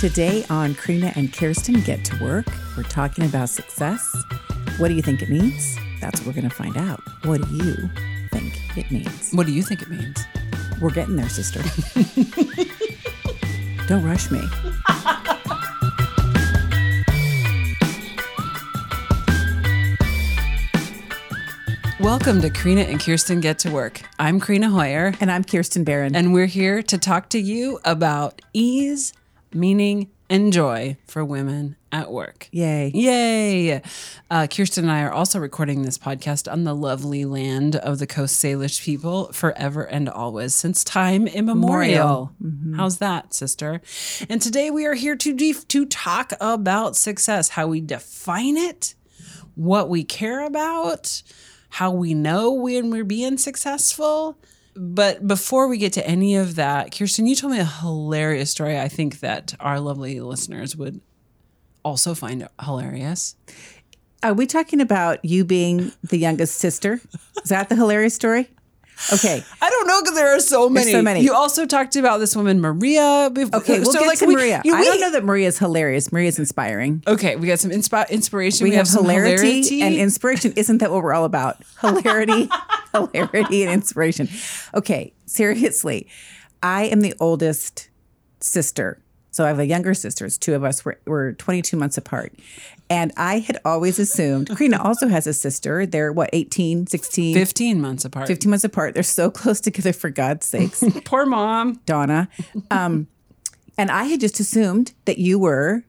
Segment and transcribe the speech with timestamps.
[0.00, 4.00] Today on Karina and Kirsten Get to Work, we're talking about success.
[4.78, 5.76] What do you think it means?
[6.00, 7.02] That's what we're going to find out.
[7.24, 7.74] What do you
[8.30, 9.30] think it means?
[9.32, 10.24] What do you think it means?
[10.80, 11.60] We're getting there, sister.
[13.88, 14.40] Don't rush me.
[22.00, 24.00] Welcome to Karina and Kirsten Get to Work.
[24.18, 26.16] I'm Karina Hoyer, And I'm Kirsten Barron.
[26.16, 29.12] and we're here to talk to you about ease,
[29.52, 32.48] meaning, and joy for women at work.
[32.52, 32.92] Yay.
[32.94, 33.82] Yay!
[34.30, 38.06] Uh, Kirsten and I are also recording this podcast on the lovely land of the
[38.06, 42.32] Coast Salish people forever and always since time immemorial.
[42.76, 43.80] How's that, sister?
[44.28, 48.94] And today we are here to def- to talk about success, how we define it,
[49.56, 51.22] what we care about,
[51.70, 54.38] how we know when we're being successful.
[54.74, 58.78] But before we get to any of that, Kirsten, you told me a hilarious story.
[58.78, 61.00] I think that our lovely listeners would
[61.84, 63.36] also find hilarious.
[64.22, 67.00] Are we talking about you being the youngest sister?
[67.42, 68.48] Is that the hilarious story?
[69.14, 69.42] Okay.
[69.62, 70.92] I don't know because there are so many.
[70.92, 71.20] so many.
[71.20, 73.30] You also talked about this woman Maria.
[73.34, 74.60] Okay, we'll so, get like, to we- Maria.
[74.62, 76.12] you- I we- don't know that Maria's hilarious.
[76.12, 77.02] Maria's inspiring.
[77.06, 78.68] Okay, we got some inspi- inspiration.
[78.68, 80.52] We, have, some hilarity, hilarity and inspiration.
[80.54, 81.62] Isn't that what we're all about?
[81.80, 82.50] Hilarity,
[83.12, 84.28] hilarity, and inspiration.
[84.74, 86.08] Okay, seriously,
[86.62, 87.88] I am the oldest
[88.40, 89.02] sister.
[89.32, 90.26] So I have a younger sister.
[90.26, 90.84] It's two of us.
[90.84, 92.34] We're, we're 22 months apart.
[92.88, 95.86] And I had always assumed, Karina also has a sister.
[95.86, 98.26] They're what, 18, 16, 15 months apart.
[98.26, 98.94] 15 months apart.
[98.94, 100.82] They're so close together, for God's sakes.
[101.04, 101.80] Poor mom.
[101.86, 102.28] Donna.
[102.72, 103.06] Um,
[103.78, 105.84] and I had just assumed that you were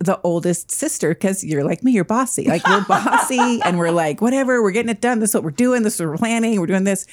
[0.00, 2.46] the oldest sister because you're like me, you're bossy.
[2.48, 5.20] Like we're bossy and we're like, whatever, we're getting it done.
[5.20, 5.82] This is what we're doing.
[5.82, 6.58] This is what we're planning.
[6.58, 7.06] We're doing this.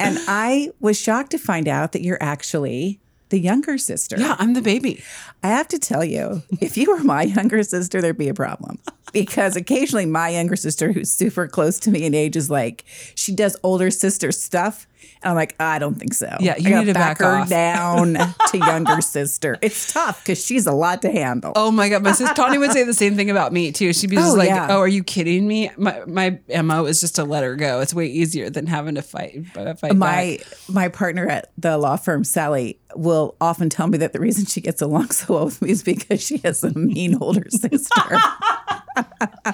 [0.00, 4.16] And I was shocked to find out that you're actually the younger sister.
[4.18, 5.02] Yeah, I'm the baby.
[5.42, 8.78] I have to tell you, if you were my younger sister, there'd be a problem.
[9.12, 12.84] Because occasionally my younger sister, who's super close to me in age, is like,
[13.14, 14.86] she does older sister stuff.
[15.24, 16.36] I'm like, I don't think so.
[16.40, 17.48] Yeah, you need to back her off.
[17.48, 18.14] down
[18.50, 19.58] to younger sister.
[19.62, 21.52] It's tough because she's a lot to handle.
[21.56, 23.92] Oh my god, my sister Tawny would say the same thing about me too.
[23.92, 24.68] She'd be just Oh, like, yeah.
[24.70, 27.80] "Oh, are you kidding me?" My my mo is just to let her go.
[27.80, 29.46] It's way easier than having to fight.
[29.48, 29.94] Fight back.
[29.94, 34.44] my my partner at the law firm, Sally, will often tell me that the reason
[34.46, 38.18] she gets along so well with me is because she has a mean older sister.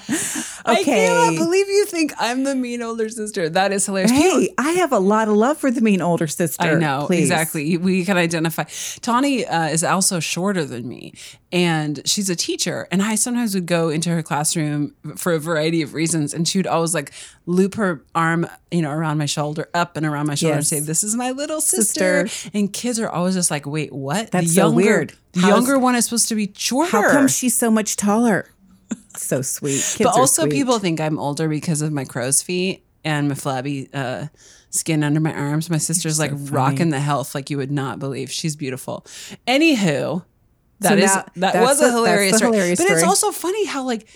[0.65, 3.49] I cannot believe you think I'm the mean older sister.
[3.49, 4.12] That is hilarious.
[4.12, 6.62] People- Hey, I have a lot of love for the mean older sister.
[6.62, 7.21] I know Please.
[7.23, 7.77] exactly.
[7.77, 8.65] We can identify.
[9.01, 11.15] Tawny uh, is also shorter than me,
[11.53, 12.87] and she's a teacher.
[12.91, 16.59] And I sometimes would go into her classroom for a variety of reasons, and she
[16.59, 17.12] would always like
[17.47, 20.71] loop her arm, you know, around my shoulder, up and around my shoulder, Yes.
[20.72, 22.51] and say, "This is my little sister." Sister.
[22.55, 25.12] And kids are always just like, "Wait, what?" That's the so younger, weird.
[25.33, 26.91] The How's- younger one is supposed to be shorter.
[26.91, 28.47] How come she's so much taller?
[29.16, 29.72] So sweet.
[29.97, 30.53] Kids but also, sweet.
[30.53, 34.26] people think I'm older because of my crow's feet and my flabby uh,
[34.71, 35.69] skin under my arms.
[35.71, 38.31] My sister's like rocking the health like you would not believe.
[38.31, 39.04] She's beautiful.
[39.47, 40.25] Anywho,
[40.81, 42.53] that is now- that was a hilarious story.
[42.53, 44.06] hilarious but it's also funny how like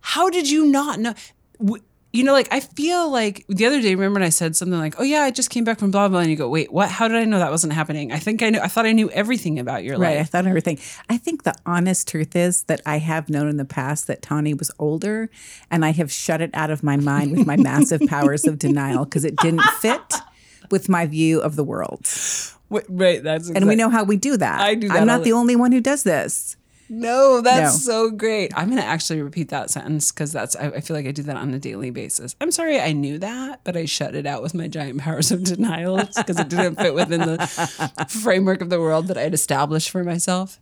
[0.00, 1.14] how did you not know?
[1.58, 1.82] w-
[2.14, 4.94] You know, like I feel like the other day, remember when I said something like,
[5.00, 6.88] "Oh yeah, I just came back from blah blah," and you go, "Wait, what?
[6.88, 8.60] How did I know that wasn't happening?" I think I knew.
[8.60, 10.06] I thought I knew everything about your life.
[10.06, 10.78] Right, I thought everything.
[11.10, 14.54] I think the honest truth is that I have known in the past that Tawny
[14.54, 15.28] was older,
[15.72, 19.04] and I have shut it out of my mind with my massive powers of denial
[19.06, 20.14] because it didn't fit
[20.70, 22.08] with my view of the world.
[22.70, 24.60] Wait, right, that's And we know how we do that.
[24.60, 26.56] I do that I'm not the- the only one who does this.
[26.88, 27.92] No, that's No.
[27.92, 28.52] so great.
[28.56, 31.22] I'm going to actually repeat that sentence because that's, I, I feel like I do
[31.24, 32.36] that on a daily basis.
[32.40, 35.44] I'm sorry I knew that, but I shut it out with my giant powers of
[35.44, 40.04] denial because it didn't fit within the framework of the world that I'd established for
[40.04, 40.60] myself.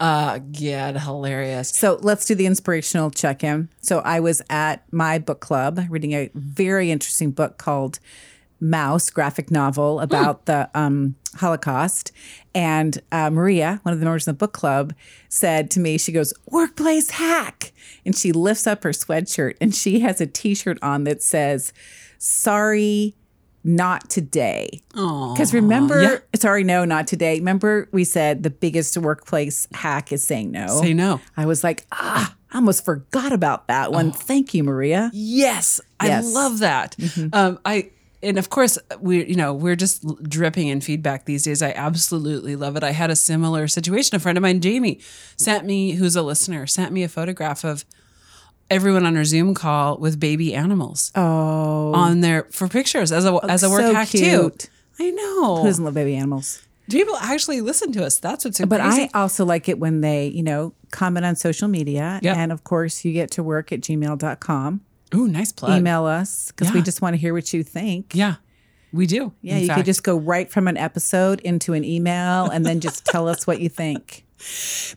[0.00, 1.70] Uh, yeah, hilarious.
[1.70, 3.68] So let's do the inspirational check in.
[3.80, 8.00] So I was at my book club reading a very interesting book called
[8.62, 12.12] Maus, graphic novel about the um, Holocaust.
[12.54, 14.94] And uh, Maria, one of the members of the book club,
[15.28, 17.72] said to me, she goes, Workplace hack.
[18.04, 21.72] And she lifts up her sweatshirt and she has a t shirt on that says,
[22.18, 23.14] Sorry,
[23.64, 24.82] not today.
[24.90, 26.18] Because remember, yeah.
[26.36, 27.38] sorry, no, not today.
[27.38, 30.66] Remember, we said the biggest workplace hack is saying no.
[30.66, 31.20] Say no.
[31.36, 34.12] I was like, ah, I almost forgot about that one.
[34.12, 35.10] Thank you, Maria.
[35.12, 36.96] Yes, I love that.
[37.32, 37.90] Um, I
[38.24, 41.62] and of course we you know we're just dripping in feedback these days.
[41.62, 42.82] I absolutely love it.
[42.82, 44.16] I had a similar situation.
[44.16, 45.00] A friend of mine, Jamie,
[45.36, 47.84] sent me, who's a listener, sent me a photograph of
[48.70, 53.38] everyone on her Zoom call with baby animals Oh, on there for pictures as a
[53.48, 54.18] as a work so hack too.
[54.18, 54.70] cute.
[54.98, 55.56] I know.
[55.58, 56.62] who doesn't love baby animals?
[56.88, 58.18] Do people actually listen to us.
[58.18, 59.08] That's what's so But crazy.
[59.14, 62.20] I also like it when they, you know, comment on social media.
[62.22, 62.34] Yeah.
[62.36, 64.80] And of course, you get to work at gmail.com.
[65.14, 65.78] Ooh, nice plug.
[65.78, 68.14] Email us because we just want to hear what you think.
[68.14, 68.36] Yeah,
[68.92, 69.32] we do.
[69.42, 69.78] Yeah, you fact.
[69.78, 73.46] could just go right from an episode into an email and then just tell us
[73.46, 74.24] what you think.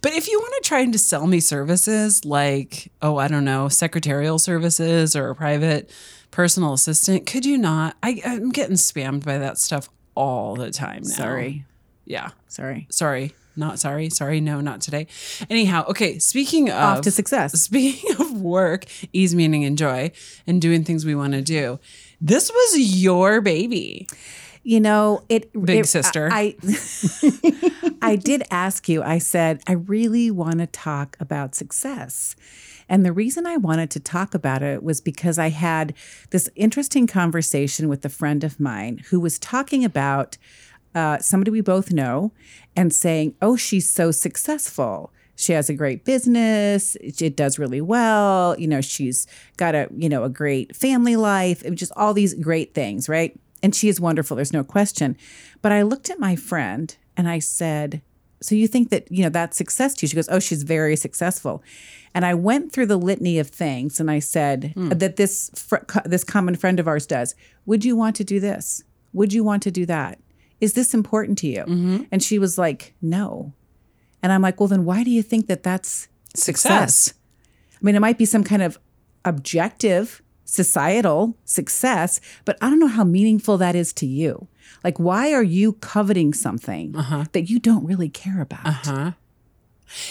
[0.02, 3.70] But if you want to try to sell me services like, oh, I don't know,
[3.70, 5.90] secretarial services or a private
[6.32, 7.96] personal assistant, could you not?
[8.04, 11.10] I, I'm getting spammed by that stuff all the time now.
[11.10, 11.66] Sorry.
[12.06, 12.32] Yeah.
[12.48, 12.88] Sorry.
[12.90, 13.34] Sorry.
[13.58, 14.10] Not sorry.
[14.10, 14.40] Sorry.
[14.40, 15.08] No, not today.
[15.50, 16.20] Anyhow, okay.
[16.20, 17.60] Speaking of Off to success.
[17.60, 20.12] Speaking of work, ease, meaning, and joy,
[20.46, 21.80] and doing things we want to do,
[22.22, 24.08] this was your baby.
[24.64, 26.30] You know, it Big it- sister.
[26.32, 26.56] I
[28.02, 29.02] I did ask you.
[29.02, 32.36] I said I really want to talk about success.
[32.90, 35.94] And the reason I wanted to talk about it was because I had
[36.30, 40.38] this interesting conversation with a friend of mine who was talking about
[40.96, 42.32] uh, somebody we both know
[42.76, 45.12] and saying, Oh, she's so successful.
[45.36, 46.96] She has a great business.
[46.96, 48.60] It does really well.
[48.60, 51.64] You know, she's got a, you know, a great family life.
[51.76, 53.40] Just all these great things, right?
[53.62, 54.36] And she is wonderful.
[54.36, 55.16] There's no question.
[55.62, 58.02] But I looked at my friend and I said,
[58.42, 60.10] so you think that, you know, that's success to you?
[60.10, 61.64] She goes, oh, she's very successful.
[62.14, 66.02] And I went through the litany of things and I said that this fr- co-
[66.06, 67.36] this common friend of ours does.
[67.66, 68.84] Would you want to do this?
[69.14, 70.20] Would you want to do that?
[70.60, 71.62] Is this important to you?
[71.62, 72.04] Mm-hmm.
[72.12, 73.54] And she was like, no.
[74.24, 77.14] And I'm like, well, then why do you think that that's success?
[77.74, 78.80] I mean, it might be some kind of
[79.24, 84.48] objective societal success, but I don't know how meaningful that is to you.
[84.84, 87.26] Like, why are you coveting something uh-huh.
[87.34, 88.66] that you don't really care about?
[88.66, 89.12] Uh-huh.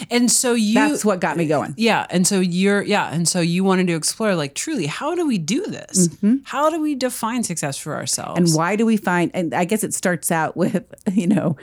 [0.09, 1.73] And so you That's what got me going.
[1.77, 2.05] Yeah.
[2.09, 3.09] And so you're, yeah.
[3.13, 6.07] And so you wanted to explore, like, truly, how do we do this?
[6.07, 6.37] Mm-hmm.
[6.45, 8.39] How do we define success for ourselves?
[8.39, 11.57] And why do we find, and I guess it starts out with, you know,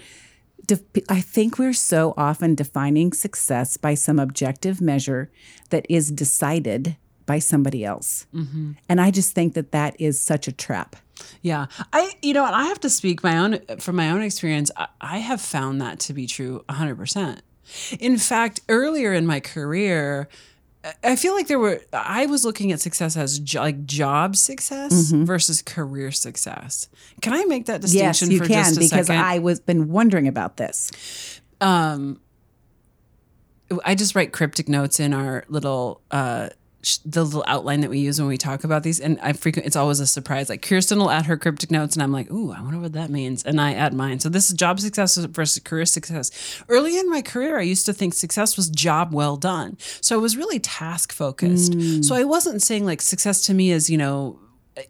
[0.66, 5.30] def- I think we're so often defining success by some objective measure
[5.70, 6.96] that is decided
[7.26, 8.26] by somebody else.
[8.34, 8.72] Mm-hmm.
[8.88, 10.96] And I just think that that is such a trap.
[11.42, 11.66] yeah.
[11.92, 14.88] I, you know, and I have to speak my own, from my own experience, I,
[15.00, 17.40] I have found that to be true 100%.
[18.00, 20.28] In fact, earlier in my career,
[21.02, 25.10] I- feel like there were, I was looking at success as jo- like job success
[25.12, 26.88] versus career success.
[27.22, 27.96] Can I make that Mm-hmm.
[27.96, 29.22] Yes, distinction you for can because second?
[29.22, 31.40] I was been wondering about this.
[31.60, 32.20] um
[33.84, 36.50] I just write cryptic notes in our little uh
[37.04, 39.76] the little outline that we use when we talk about these and I frequent it's
[39.76, 40.48] always a surprise.
[40.48, 43.10] Like Kirsten will add her cryptic notes and I'm like ooh I wonder what that
[43.10, 44.20] means and I add mine.
[44.20, 46.30] So this is job success versus career success.
[46.68, 49.76] Early in my career I used to think success was job well done.
[50.00, 51.72] So I was really task focused.
[51.72, 52.04] Mm.
[52.04, 54.38] So I wasn't saying like success to me is you know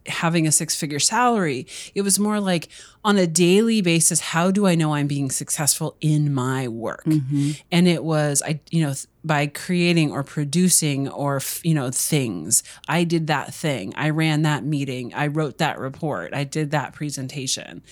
[0.06, 1.66] having a six figure salary.
[1.94, 2.68] It was more like
[3.04, 7.04] on a daily basis, how do I know I'm being successful in my work?
[7.04, 7.50] Mm-hmm.
[7.70, 8.94] And it was, I, you know,
[9.24, 12.62] by creating or producing or, you know, things.
[12.88, 13.92] I did that thing.
[13.96, 15.12] I ran that meeting.
[15.14, 16.34] I wrote that report.
[16.34, 17.82] I did that presentation.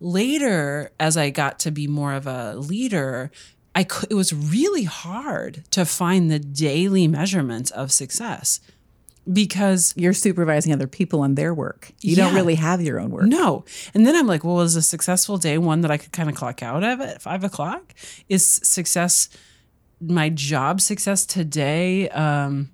[0.00, 3.30] Later, as I got to be more of a leader,
[3.74, 8.60] I could, it was really hard to find the daily measurements of success
[9.30, 11.92] because You're supervising other people on their work.
[12.00, 13.26] You don't really have your own work.
[13.26, 13.64] no.
[13.94, 16.34] And then I'm like, well, is a successful day one that I could kind of
[16.34, 17.94] clock out of at five o'clock?
[18.28, 19.28] Is success
[20.00, 22.08] my job success today?
[22.10, 22.70] Um,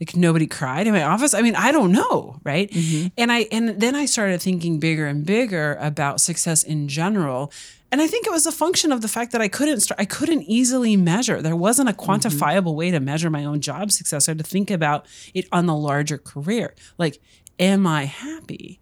[0.00, 1.32] like nobody cried in my office.
[1.32, 2.74] I mean, I don't know, right?
[3.16, 7.52] And I and then I started thinking bigger and bigger about success in general.
[7.92, 10.06] And I think it was a function of the fact that I couldn't start, I
[10.06, 11.42] couldn't easily measure.
[11.42, 12.10] There wasn't a mm-hmm.
[12.10, 15.76] quantifiable way to measure my own job success or to think about it on the
[15.76, 16.74] larger career.
[16.96, 17.20] Like,
[17.60, 18.80] am I happy?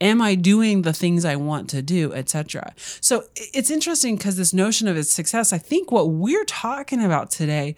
[0.00, 4.52] am i doing the things i want to do etc so it's interesting because this
[4.52, 7.74] notion of its success i think what we're talking about today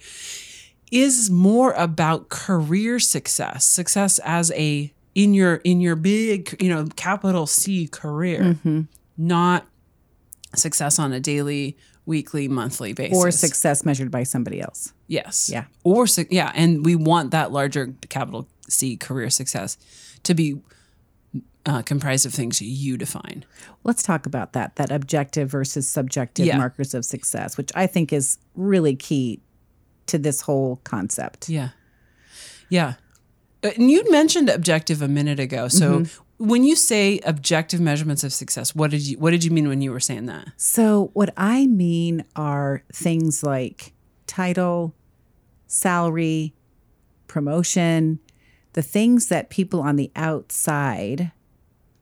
[0.91, 6.85] is more about career success success as a in your in your big you know
[6.95, 8.81] capital c career mm-hmm.
[9.17, 9.65] not
[10.55, 14.93] success on a daily weekly monthly basis Or success measured by somebody else.
[15.07, 15.49] Yes.
[15.51, 15.65] Yeah.
[15.83, 19.77] Or su- yeah, and we want that larger capital C career success
[20.23, 20.59] to be
[21.65, 23.45] uh, comprised of things you define.
[23.83, 26.57] Let's talk about that, that objective versus subjective Yeah.
[26.57, 29.41] markers of success, which I think is really key
[30.07, 31.47] to this whole concept.
[31.49, 31.69] Yeah.
[32.69, 32.95] Yeah.
[33.63, 35.67] Uh, And you'd mentioned objective a minute ago.
[35.67, 36.05] So
[36.39, 39.81] when you say objective measurements of success, what did you what did you mean when
[39.81, 40.47] you were saying that?
[40.57, 43.93] So, what I mean are things like
[44.25, 44.95] title,
[45.67, 46.53] salary,
[47.27, 48.19] promotion,
[48.73, 51.31] the things that people on the outside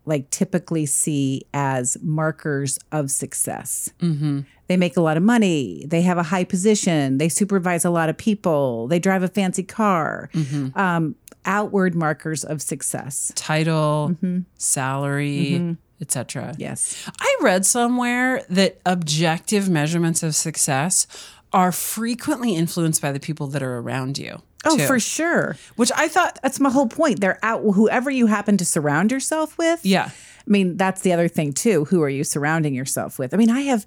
[0.05, 3.91] like typically see as markers of success.
[3.99, 4.41] Mm-hmm.
[4.67, 5.85] They make a lot of money.
[5.85, 7.17] They have a high position.
[7.17, 8.87] They supervise a lot of people.
[8.87, 10.29] They drive a fancy car.
[10.75, 11.15] Um,
[11.47, 13.31] outward markers of success.
[13.35, 14.41] Title, mm-hmm.
[14.57, 15.73] salary, mm-hmm.
[16.01, 16.53] etc.
[16.59, 17.09] Yes.
[17.19, 21.07] I read somewhere that objective measurements of success
[21.53, 24.43] are frequently influenced by the people that are around you.
[24.65, 24.85] Oh, too.
[24.85, 25.55] for sure.
[25.75, 27.21] which I thought That's my whole point.
[27.21, 27.61] They're out.
[27.61, 29.85] Whoever you happen to surround yourself with.
[29.85, 30.09] Yeah.
[30.09, 31.85] I mean, that's the other thing too.
[31.85, 33.33] Who are you surrounding yourself with?
[33.33, 33.85] I mean, I have,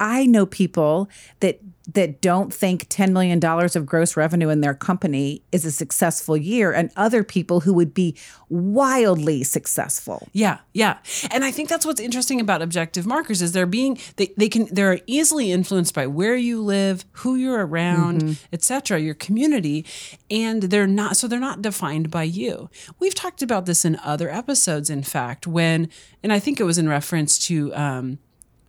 [0.00, 1.08] I know people
[1.40, 1.60] that
[1.94, 6.36] that don't think ten million dollars of gross revenue in their company is a successful
[6.36, 8.16] year, and other people who would be
[8.50, 10.28] wildly successful.
[10.32, 10.98] Yeah, yeah.
[11.30, 14.68] And I think that's what's interesting about objective markers is they're being they, they can
[14.70, 19.86] they're easily influenced by where you live, who you're around, etc., your community,
[20.30, 22.68] and they're not so they're not defined by you.
[22.98, 25.88] We've talked about this in other episodes in fact when
[26.22, 28.18] and I think it was in reference to um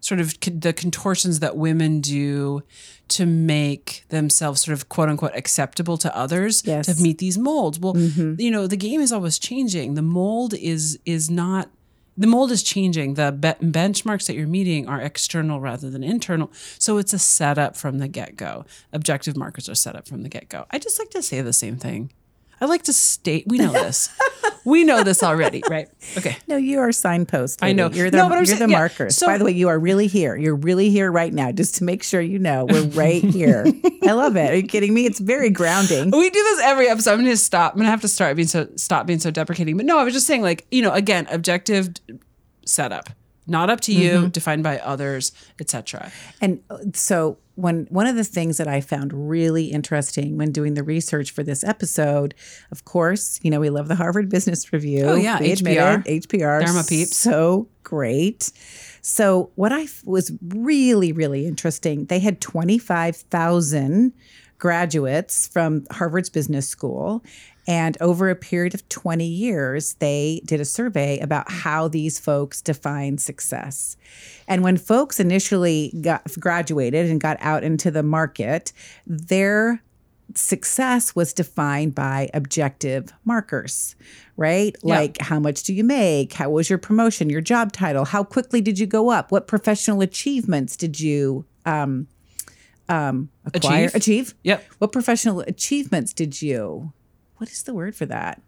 [0.01, 2.61] sort of c- the contortions that women do
[3.09, 6.85] to make themselves sort of quote unquote acceptable to others Yes.
[6.95, 7.79] to meet these molds.
[7.79, 8.35] Well, mm-hmm.
[8.39, 9.95] you know, the game is always changing.
[9.95, 11.69] The mold is is not
[12.17, 13.13] the mold is changing.
[13.13, 16.51] The be- benchmarks that you're meeting are external rather than internal.
[16.77, 18.65] So it's a setup from the get go.
[18.91, 20.65] Objective markers are set up from the get go.
[20.69, 22.11] I just like to say the same thing.
[22.61, 24.09] I like to state, we know this.
[24.65, 25.87] We know this already, right?
[26.17, 26.37] Okay.
[26.47, 27.63] No, you are signpost.
[27.63, 27.89] I know.
[27.89, 28.77] You're the, No, but I'm you're saying- the yeah.
[28.77, 29.15] markers.
[29.15, 30.35] So- By the way, you are really here.
[30.35, 33.65] You're really here right now, just to make sure you know we're right here.
[34.07, 34.51] I love it.
[34.51, 35.05] Are you kidding me?
[35.05, 36.11] It's very grounding.
[36.11, 37.11] We do this every episode.
[37.11, 37.73] I'm going to stop.
[37.73, 39.77] I'm going to have to start being so stop being so deprecating.
[39.77, 41.89] But no, I was just saying, like you know, again, objective
[42.65, 43.09] setup,
[43.47, 46.11] not up to you, defined by others, etc.
[46.41, 50.75] And uh, so when one of the things that I found really interesting when doing
[50.75, 52.33] the research for this episode,
[52.71, 55.03] of course, you know, we love the Harvard Business Review.
[55.03, 56.07] Oh, yeah, we admit HBR.
[56.07, 56.89] it, HBR.
[56.89, 57.17] Peeps.
[57.17, 58.51] So great.
[59.01, 64.13] So what I f- was really, really interesting, they had 25,000
[64.57, 67.23] graduates from Harvard's Business School.
[67.69, 72.63] And over a period of 20 years, they did a survey about how these folks
[72.63, 73.95] define success.
[74.47, 78.73] And when folks initially got graduated and got out into the market,
[79.05, 79.83] their
[80.33, 83.95] success was defined by objective markers,
[84.35, 84.75] right?
[84.83, 86.33] Like how much do you make?
[86.33, 88.03] How was your promotion, your job title?
[88.03, 89.31] How quickly did you go up?
[89.31, 92.07] What professional achievements did you um,
[92.87, 93.85] um, acquire?
[93.85, 93.95] Achieve.
[93.95, 94.35] Achieve?
[94.41, 94.63] Yep.
[94.79, 96.93] What professional achievements did you?
[97.39, 98.41] What is the word for that?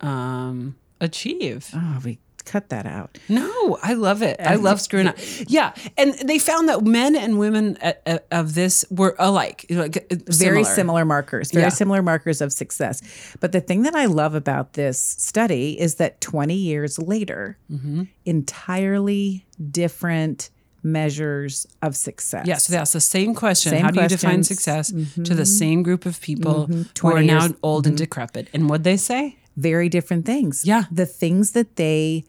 [0.00, 1.70] Um, achieve.
[1.74, 3.18] Oh, we cut that out.
[3.28, 4.36] No, I love it.
[4.40, 5.16] I love screwing up.
[5.48, 9.98] Yeah, and they found that men and women uh, uh, of this were alike, like
[10.10, 11.68] uh, very similar markers, very Yeah.
[11.70, 13.02] similar markers of success.
[13.40, 18.04] But the thing that I love about this study is that 20 years later, Mm-hmm.
[18.24, 20.50] entirely different
[20.92, 22.46] measures of success.
[22.46, 24.90] Yeah, so they asked the same question: Same How do you define questions.
[24.90, 25.02] Mm-hmm.
[25.04, 27.54] success to the same group of people who 20 are now years.
[27.62, 28.48] old and decrepit?
[28.52, 29.36] And what they say?
[29.58, 30.64] very different things.
[30.64, 30.84] Yeah.
[30.90, 32.24] The things that they,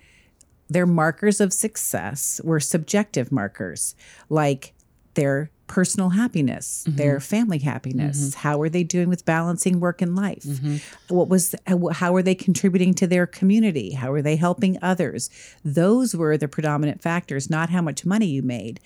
[0.68, 3.96] their markers of success were subjective markers,
[4.30, 4.74] like
[5.14, 6.98] their personal happiness, Mm-hmm.
[6.98, 8.34] their family happiness.
[8.34, 10.44] How are they doing with balancing work and life?
[10.44, 10.78] Mm-hmm.
[11.16, 11.56] What was,
[11.94, 13.92] how are they contributing to their community?
[13.92, 15.30] How are they helping others?
[15.64, 18.80] Those were the predominant factors, not how much money you made.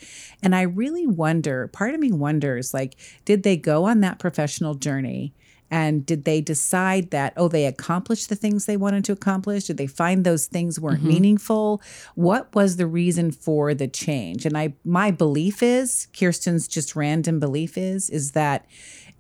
[0.44, 4.76] And I really wonder, part of me wonders, like, did they go on that professional
[4.76, 5.34] journey?
[5.74, 9.64] And did they decide that, oh, they accomplished the things they wanted to accomplish?
[9.64, 11.08] Did they find those things weren't mm-hmm.
[11.08, 11.82] meaningful?
[12.14, 14.46] What was the reason for the change?
[14.46, 18.68] And I my belief is, Kirsten's just random belief is, is that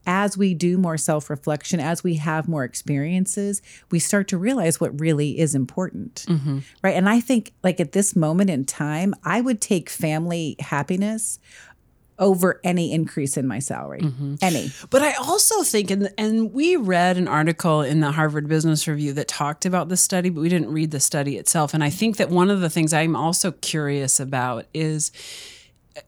[0.05, 4.99] as we do more self-reflection, as we have more experiences, we start to realize what
[4.99, 6.25] really is important.
[6.27, 6.59] Mm-hmm.
[6.83, 6.95] Right.
[6.95, 11.39] And I think like at this moment in time, I would take family happiness
[12.19, 14.01] over any increase in my salary.
[14.01, 14.35] Mm-hmm.
[14.41, 14.71] Any.
[14.89, 19.13] But I also think, and and we read an article in the Harvard Business Review
[19.13, 21.73] that talked about the study, but we didn't read the study itself.
[21.73, 25.11] And I think that one of the things I'm also curious about is,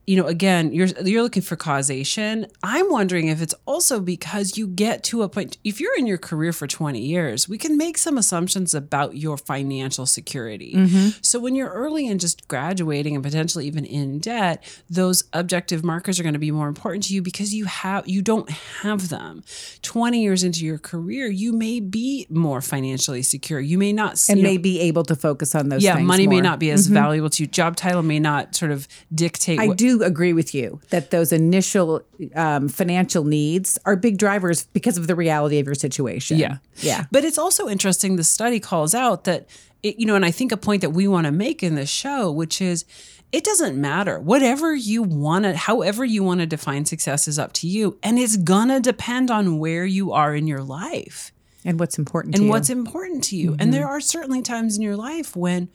[0.07, 2.47] you know, again, you're you're looking for causation.
[2.63, 5.57] I'm wondering if it's also because you get to a point.
[5.63, 9.37] If you're in your career for 20 years, we can make some assumptions about your
[9.37, 10.73] financial security.
[10.75, 11.09] Mm-hmm.
[11.21, 16.19] So when you're early and just graduating and potentially even in debt, those objective markers
[16.19, 19.43] are going to be more important to you because you have you don't have them.
[19.81, 23.59] 20 years into your career, you may be more financially secure.
[23.59, 26.27] You may not And you know, may be able to focus on those yeah, money
[26.27, 26.95] may not be as mm-hmm.
[26.95, 27.47] valuable to you.
[27.47, 31.31] Job title may not sort of dictate I what do agree with you that those
[31.31, 32.01] initial
[32.33, 36.37] um, financial needs are big drivers because of the reality of your situation.
[36.39, 36.57] Yeah.
[36.77, 37.05] Yeah.
[37.11, 39.47] But it's also interesting the study calls out that
[39.83, 41.89] it, you know, and I think a point that we want to make in this
[41.89, 42.85] show, which is
[43.31, 44.19] it doesn't matter.
[44.19, 47.99] Whatever you want to, however you want to define success is up to you.
[48.01, 51.31] And it's going to depend on where you are in your life
[51.65, 52.47] And what's important and to you.
[52.47, 53.51] And what's important to you.
[53.51, 53.61] Mm-hmm.
[53.61, 55.69] And there are certainly times in your life when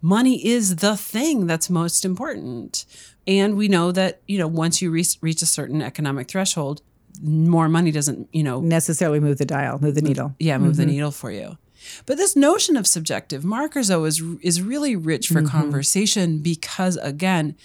[0.00, 2.84] money is the thing that's most important.
[3.26, 6.82] And we know that, you know, once you reach, reach a certain economic threshold,
[7.22, 10.34] more money doesn't, you know, necessarily move the dial, move the needle.
[10.38, 10.92] yeah, move the mm-hmm.
[10.92, 11.56] needle for you.
[12.04, 15.56] But this notion of subjective markers, though, is is really rich for mm-hmm.
[15.56, 17.56] conversation because again,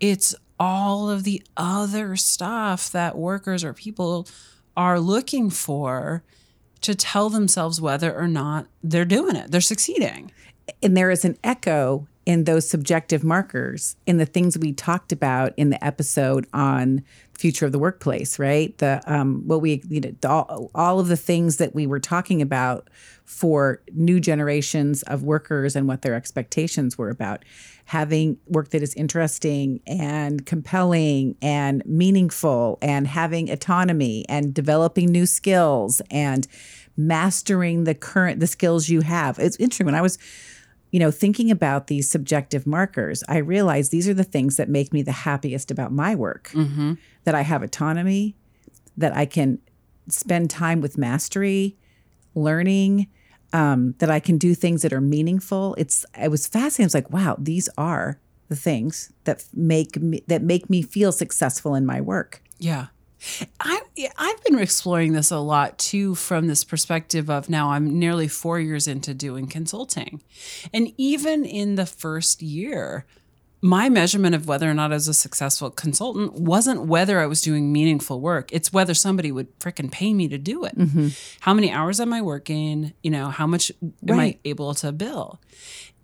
[0.00, 4.26] it's all of the other stuff that workers or people
[4.76, 6.22] are looking for
[6.82, 10.30] to tell themselves whether or not they're doing it, they're succeeding.
[10.82, 15.54] And there is an echo in those subjective markers in the things we talked about
[15.56, 17.02] in the episode on
[17.32, 18.76] future of the workplace, right?
[18.78, 22.42] The um, what we you know all, all of the things that we were talking
[22.42, 22.90] about
[23.24, 27.44] for new generations of workers and what their expectations were about
[27.86, 35.26] having work that is interesting and compelling and meaningful and having autonomy and developing new
[35.26, 36.48] skills and
[36.96, 39.38] mastering the current the skills you have.
[39.38, 40.18] It's interesting when I was
[40.90, 44.92] you know, thinking about these subjective markers, I realize these are the things that make
[44.92, 46.50] me the happiest about my work.
[47.24, 48.36] That I have autonomy,
[48.96, 49.58] that I can
[50.08, 51.76] spend time with mastery,
[52.34, 53.08] learning,
[53.52, 55.74] um, that I can do things that are meaningful.
[55.76, 56.82] It's I was fascinated.
[56.82, 61.12] I was like, wow, these are the things that make me that make me feel
[61.12, 62.42] successful in my work.
[62.58, 62.86] Yeah.
[63.60, 63.80] I
[64.18, 68.60] I've been exploring this a lot too from this perspective of now I'm nearly 4
[68.60, 70.22] years into doing consulting.
[70.72, 73.06] And even in the first year,
[73.62, 77.40] my measurement of whether or not I was a successful consultant wasn't whether I was
[77.40, 78.52] doing meaningful work.
[78.52, 80.76] It's whether somebody would frickin' pay me to do it.
[80.76, 81.08] Mm-hmm.
[81.40, 82.92] How many hours am I working?
[83.02, 83.72] You know, how much
[84.08, 85.40] am I able to bill?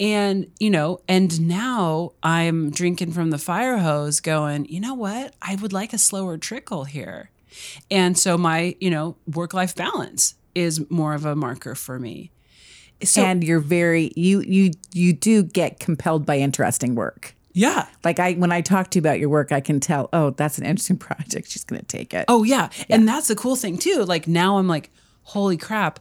[0.01, 5.35] And, you know, and now I'm drinking from the fire hose going, you know what?
[5.43, 7.31] I would like a slower trickle here.
[7.91, 12.31] And so my, you know, work life balance is more of a marker for me.
[13.05, 17.35] So, and you're very you you you do get compelled by interesting work.
[17.53, 17.87] Yeah.
[18.05, 20.59] Like I when I talk to you about your work, I can tell, oh, that's
[20.59, 21.51] an interesting project.
[21.51, 22.25] She's gonna take it.
[22.29, 22.71] Oh, yeah.
[22.89, 24.05] And that's the cool thing too.
[24.05, 24.91] Like now I'm like,
[25.23, 26.01] holy crap.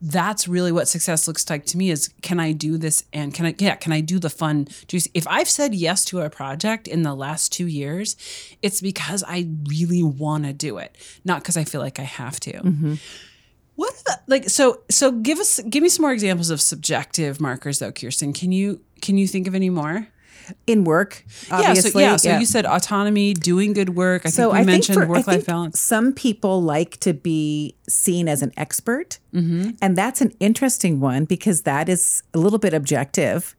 [0.00, 3.46] That's really what success looks like to me is can I do this and can
[3.46, 6.86] I yeah, can I do the fun juicy if I've said yes to a project
[6.86, 8.14] in the last 2 years,
[8.62, 12.38] it's because I really want to do it, not because I feel like I have
[12.40, 12.52] to.
[12.52, 12.94] Mm-hmm.
[13.74, 17.40] What are the, like so so give us give me some more examples of subjective
[17.40, 18.32] markers though, Kirsten.
[18.32, 20.06] Can you can you think of any more?
[20.66, 22.02] In work, obviously.
[22.02, 24.22] yeah, so yeah, so you said autonomy, doing good work.
[24.22, 25.80] I think So we I think mentioned work life think balance.
[25.80, 29.70] Some people like to be seen as an expert, Mm-hmm.
[29.82, 33.54] and that's an interesting one because that is a little bit objective,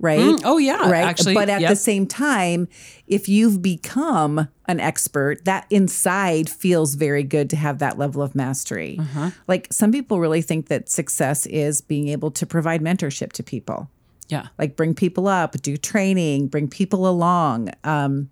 [0.00, 0.40] right?
[0.44, 1.04] Oh yeah, right.
[1.04, 1.70] Actually, but at yep.
[1.70, 2.66] the same time,
[3.06, 8.34] if you've become an expert, that inside feels very good to have that level of
[8.34, 8.96] mastery.
[8.98, 9.30] Uh-huh.
[9.46, 13.88] Like some people really think that success is being able to provide mentorship to people
[14.28, 17.70] yeah, like bring people up, do training, bring people along.
[17.84, 18.30] Um,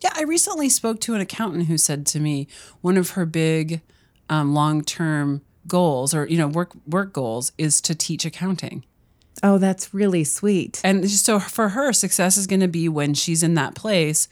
[0.00, 0.10] yeah.
[0.14, 2.48] I recently spoke to an accountant who said to me
[2.80, 3.80] one of her big
[4.28, 8.84] um, long term goals, or you know, work work goals, is to teach accounting.
[9.42, 10.80] oh, that's really sweet.
[10.82, 14.28] And so for her, success is going to be when she's in that place.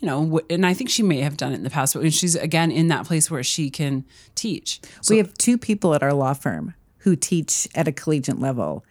[0.00, 2.12] You know, and I think she may have done it in the past, but when
[2.12, 4.04] she's again in that place where she can
[4.36, 4.80] teach.
[5.02, 8.84] So, we have two people at our law firm who teach at a collegiate level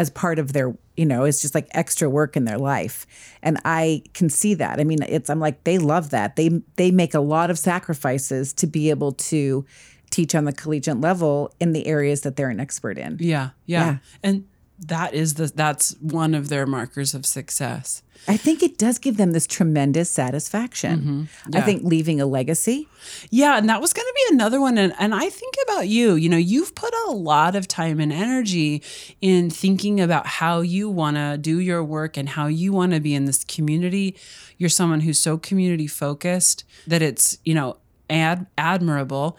[0.00, 3.06] as part of their, you know, it's just like extra work in their life.
[3.42, 4.80] And I can see that.
[4.80, 6.36] I mean, it's I'm like they love that.
[6.36, 9.64] They they make a lot of sacrifices to be able to
[10.10, 13.16] teach on the collegiate level in the areas that they're an expert in.
[13.20, 13.96] yeah, yeah, Yeah.
[14.24, 14.44] and
[14.86, 18.02] that is the that's one of their markers of success.
[18.28, 20.98] I think it does give them this tremendous satisfaction.
[21.00, 21.54] Mm-hmm.
[21.54, 21.64] I Yeah.
[21.64, 22.86] think leaving a legacy.
[23.30, 24.78] Yeah, and that was going to be another one.
[24.78, 26.14] And, and I think about you.
[26.14, 28.82] You know, you've put a lot of time and energy
[29.20, 33.00] in thinking about how you want to do your work and how you want to
[33.00, 34.14] be in this community.
[34.58, 37.78] You're someone who's so community focused that it's, you know,
[38.10, 39.38] ad- admirable.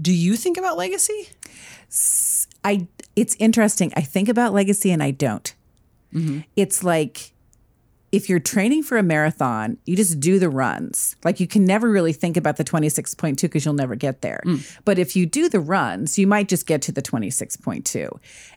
[0.00, 1.28] Do you think about legacy?
[2.64, 3.92] I it's interesting.
[3.96, 5.54] I think about legacy and I don't.
[6.12, 6.40] Mm-hmm.
[6.56, 7.30] It's like
[8.14, 11.16] if you're training for a marathon, you just do the runs.
[11.24, 14.40] Like you can never really think about the 26.2 because you'll never get there.
[14.46, 14.78] Mm.
[14.84, 18.08] But if you do the runs, you might just get to the 26.2.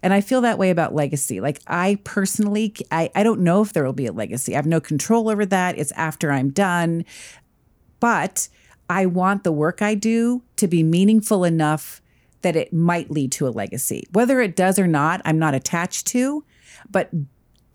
[0.04, 1.42] And I feel that way about legacy.
[1.42, 4.54] Like I personally, I, I don't know if there will be a legacy.
[4.54, 5.76] I have no control over that.
[5.80, 7.04] It's after I'm done.
[8.00, 8.50] But
[8.92, 12.00] I want the work I do to be meaningful enough
[12.44, 14.08] that it might lead to a legacy.
[14.12, 16.46] Whether it does or not, I'm not attached to,
[16.92, 17.10] but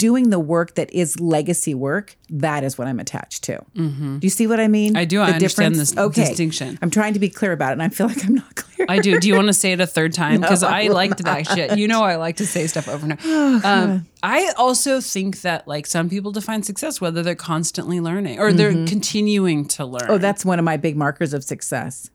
[0.03, 3.65] doing the work that is legacy work, that is what I'm attached to.
[3.77, 4.95] Do you see what I mean?
[4.95, 4.97] Mm-hmm.
[4.99, 5.21] I do.
[5.21, 6.77] I understand this distinction.
[6.83, 8.87] I'm trying to be clear about it, and I feel like I'm not clear.
[8.88, 9.21] I do.
[9.21, 10.41] Do you want to say it a third time?
[10.41, 11.79] Because I liked that shit.
[11.79, 13.67] You know, I like to say stuff over and over.
[13.73, 18.53] Um, I also think that like some people define success whether they're constantly learning or
[18.53, 20.09] they're continuing to learn.
[20.09, 22.11] Oh, that's one of my big markers of success.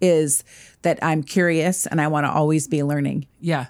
[0.00, 0.42] Is
[0.80, 3.26] that I'm curious and I want to always be learning.
[3.40, 3.66] yeah.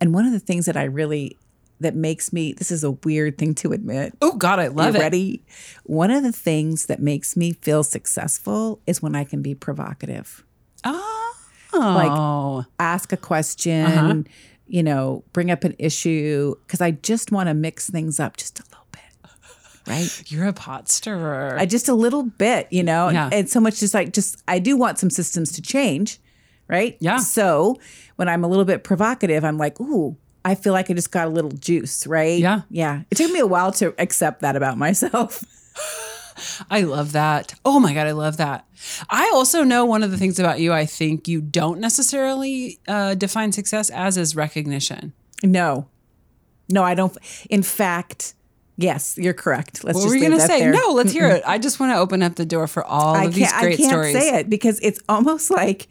[0.00, 1.36] And one of the things that I really
[1.82, 4.14] that makes me this is a weird thing to admit.
[4.22, 5.04] Oh God, I love You it.
[5.04, 5.44] ready?
[5.84, 10.44] One of the things that makes me feel successful is when I can be provocative.
[10.84, 11.34] Oh,
[11.74, 14.22] Like Ask a question, Uh-huh.
[14.66, 18.60] you know, bring up an issue because I just want to mix things up just
[18.60, 19.30] a little bit.
[19.86, 20.22] Right?
[20.30, 21.56] you're a pot stirrer.
[21.58, 23.30] I just a little bit, you know, Yeah.
[23.32, 26.18] and so much just like just I do want some systems to change,
[26.68, 26.96] right?
[27.00, 27.18] Yeah.
[27.18, 27.78] So
[28.16, 31.26] when I'm a little bit provocative, I'm like, ooh, I feel like I just got
[31.28, 32.38] a little juice, right?
[32.40, 32.62] Yeah.
[32.70, 33.02] Yeah.
[33.10, 35.44] It took me a while to accept that about myself.
[36.70, 37.54] I love that.
[37.64, 38.66] Oh my God, I love that.
[39.08, 43.14] I also know one of the things about you I think you don't necessarily uh,
[43.14, 45.12] define success as is recognition.
[45.44, 45.88] No.
[46.68, 47.16] No, I don't.
[47.50, 48.34] In fact,
[48.76, 49.84] yes, you're correct.
[49.84, 50.60] Let's What just were you going to say?
[50.60, 50.72] there.
[50.72, 51.42] No, let's hear it.
[51.46, 53.76] I just want to open up the door for all I of these great I
[53.76, 54.12] can't stories.
[54.18, 55.88] say it because it's almost like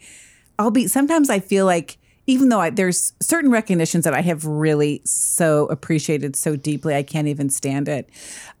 [0.58, 4.44] I'll be sometimes I feel like even though I, there's certain recognitions that I have
[4.44, 8.08] really so appreciated so deeply, I can't even stand it.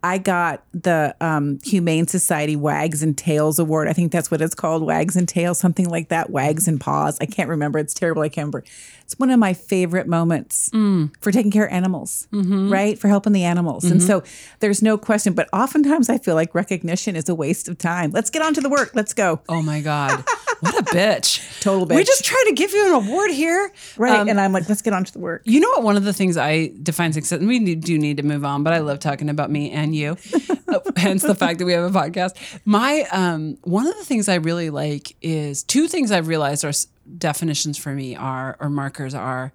[0.02, 3.86] I got the um, Humane Society Wags and Tails Award.
[3.86, 6.30] I think that's what it's called, Wags and Tails, something like that.
[6.30, 7.18] Wags and Paws.
[7.20, 7.78] I can't remember.
[7.78, 8.22] It's terrible.
[8.22, 8.64] I can't remember.
[9.12, 11.14] It's one of my favorite moments mm.
[11.20, 12.72] for taking care of animals, mm-hmm.
[12.72, 12.98] right?
[12.98, 13.84] For helping the animals.
[13.84, 14.06] And mm-hmm.
[14.06, 14.22] so
[14.60, 15.34] there's no question.
[15.34, 18.10] But oftentimes I feel like recognition is a waste of time.
[18.12, 18.92] Let's get on to the work.
[18.94, 19.42] Let's go.
[19.50, 20.24] Oh my God.
[20.60, 21.60] What a bitch.
[21.60, 21.96] Total bitch.
[21.96, 23.70] We just try to give you an award here.
[23.98, 24.18] Right.
[24.18, 25.42] Um, and I'm like, let's get on to the work.
[25.44, 25.82] You know what?
[25.82, 28.72] One of the things I define success, and we do need to move on, but
[28.72, 30.16] I love talking about me and you.
[30.96, 32.36] Hence the fact that we have a podcast.
[32.64, 36.72] My um, one of the things I really like is two things I've realized are
[37.18, 39.52] definitions for me are or markers are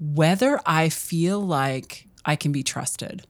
[0.00, 3.26] whether I feel like I can be trusted.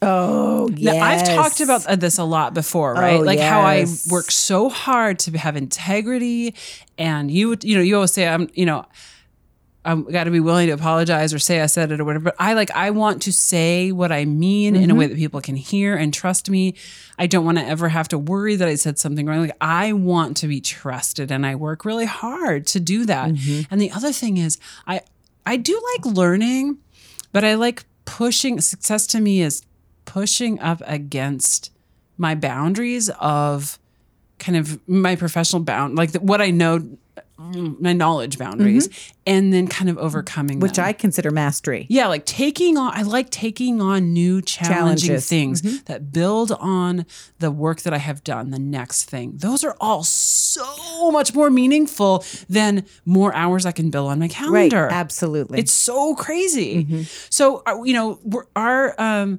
[0.00, 1.28] Oh, yes.
[1.28, 3.18] I've talked about uh, this a lot before, right?
[3.18, 6.54] Oh, like how I work so hard to have integrity,
[6.96, 8.86] and you, you know, you always say I'm, you know,
[9.88, 12.24] I'm got to be willing to apologize or say I said it or whatever.
[12.24, 14.98] But I like I want to say what I mean in a Mm-hmm.
[14.98, 16.74] way that people can hear and trust me.
[17.18, 19.40] I don't want to ever have to worry that I said something wrong.
[19.40, 23.30] Like I want to be trusted, and I work really hard to do that.
[23.30, 23.62] Mm-hmm.
[23.72, 25.00] And the other thing is, I
[25.46, 26.78] I do like learning,
[27.32, 28.60] but I like pushing.
[28.60, 29.62] Success to me is
[30.04, 31.70] pushing up against
[32.18, 33.78] my boundaries of
[34.38, 36.88] kind of my professional bound, like the, what I know,
[37.40, 38.88] my knowledge boundaries,
[39.24, 40.60] and then kind of overcoming Mm-hmm.
[40.62, 40.86] which them.
[40.86, 41.86] I consider mastery.
[41.88, 45.28] Yeah, like taking on, I like taking on new challenging Challenges.
[45.28, 45.76] things Mm-hmm.
[45.86, 47.06] that build on
[47.38, 49.34] the work that I have done, the next thing.
[49.36, 54.24] Those are all so much more meaningful than more hours I can bill on my
[54.26, 54.32] Right.
[54.32, 54.88] calendar.
[54.90, 55.60] Absolutely.
[55.60, 56.84] It's so crazy.
[56.84, 57.02] Mm-hmm.
[57.30, 59.38] So, uh, you know, we're, our um,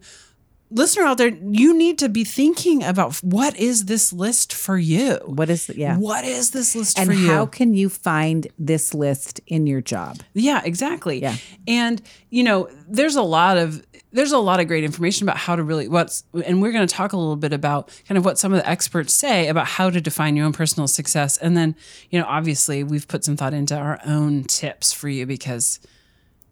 [0.71, 5.15] listener out there, you need to be thinking about what is this list for you?
[5.25, 5.97] what is, yeah.
[5.97, 7.27] What is this list and for you?
[7.27, 10.19] And how can you find this list in your job?
[10.33, 11.21] Yeah, exactly.
[11.21, 11.35] Yeah.
[11.67, 15.55] And you know, there's a lot of there's a lot of great information about how
[15.55, 18.37] to really what's and we're going to talk a little bit about kind of what
[18.39, 21.75] some of the experts say about how to define your own personal success and then,
[22.09, 25.79] you know, obviously we've put some thought into our own tips for you because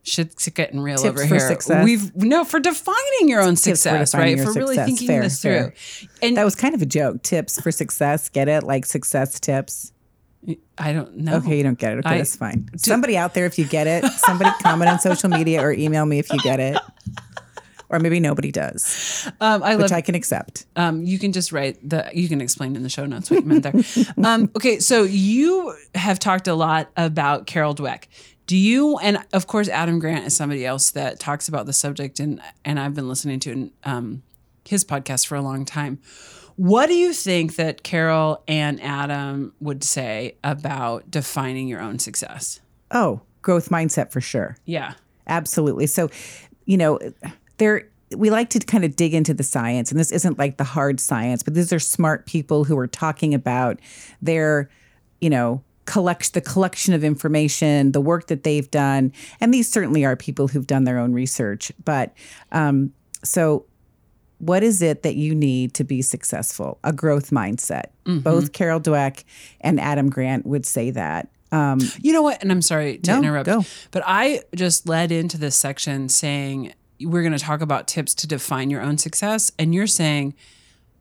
[0.07, 1.47] shit's getting real Tips over for here.
[1.47, 1.83] success.
[1.83, 4.45] We've no for defining your own for success, defining right?
[4.47, 4.85] For really success.
[4.87, 5.71] thinking Fair, this fair.
[5.71, 6.09] through.
[6.21, 7.23] And That was kind of a joke.
[7.23, 8.29] Tips for success.
[8.29, 8.63] Get it?
[8.63, 9.91] Like success tips.
[10.77, 11.35] I don't know.
[11.37, 11.99] Okay, you don't get it.
[11.99, 12.69] Okay, I- that's fine.
[12.77, 16.19] Somebody out there, if you get it, somebody comment on social media or email me
[16.19, 16.77] if you get it.
[17.89, 20.65] Or maybe nobody does, Um, I love which I can accept.
[20.75, 22.09] Um, you can just write the.
[22.13, 23.73] You can explain in the show notes what you meant there.
[24.25, 28.03] um, okay, so you have talked a lot about Carol Dweck.
[28.47, 28.97] Do you?
[28.97, 32.79] And of course, Adam Grant is somebody else that talks about the subject, and and
[32.79, 34.23] I've been listening to um,
[34.65, 35.99] his podcast for a long time.
[36.55, 42.59] What do you think that Carol and Adam would say about defining your own success?
[42.89, 44.57] Oh, growth mindset for sure.
[44.65, 44.93] Yeah.
[45.27, 45.85] Absolutely.
[45.85, 46.09] So,
[46.65, 46.99] you know,
[47.57, 50.63] there we like to kind of dig into the science, and this isn't like the
[50.63, 53.79] hard science, but these are smart people who are talking about
[54.21, 54.69] their,
[55.19, 60.05] you know, collect the collection of information, the work that they've done, and these certainly
[60.05, 61.71] are people who've done their own research.
[61.83, 62.13] But
[62.51, 63.65] um, so,
[64.37, 66.77] what is it that you need to be successful?
[66.83, 67.85] A growth mindset.
[68.05, 68.19] Mm-hmm.
[68.19, 69.23] Both Carol Dweck
[69.61, 71.29] and Adam Grant would say that.
[71.51, 72.41] Um, You know what?
[72.43, 73.63] And I'm sorry to No, interrupt, go.
[73.89, 78.27] but I just led into this section saying we're going to talk about tips to
[78.27, 79.51] define your own success.
[79.57, 80.33] And you're saying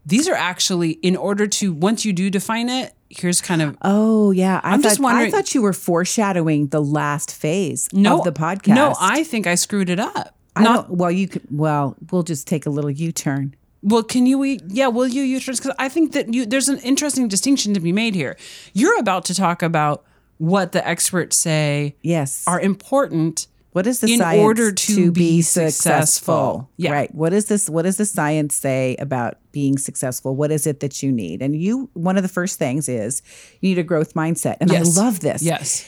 [0.06, 4.30] these are actually, in order to, once you do define it, here's kind of oh
[4.30, 8.18] yeah, I I'm thought, just wondering- I thought you were foreshadowing the last phase no
[8.18, 8.74] of the podcast.
[8.74, 10.34] No, I think I screwed it up.
[10.56, 11.42] I Not well, you could.
[11.50, 13.54] Well, we'll just take a little U-turn.
[13.82, 14.42] Well, can you?
[14.68, 17.92] Yeah, will you use Because I think that you there's an interesting distinction to be
[17.92, 18.36] made here.
[18.72, 20.02] You're about to talk about
[20.38, 22.42] what the experts say Yes.
[22.46, 23.46] are important.
[23.76, 25.70] What is the in science order to be successful?
[25.70, 26.70] successful.
[26.78, 26.92] Yeah.
[26.92, 27.14] Right.
[27.14, 27.68] What is this?
[27.68, 30.34] What does the science say about being successful?
[30.34, 31.42] What is it that you need?
[31.42, 33.20] And you, one of the first things is
[33.60, 34.56] you need a growth mindset.
[34.62, 34.96] And Yes.
[34.96, 35.42] I love this.
[35.42, 35.86] Yes.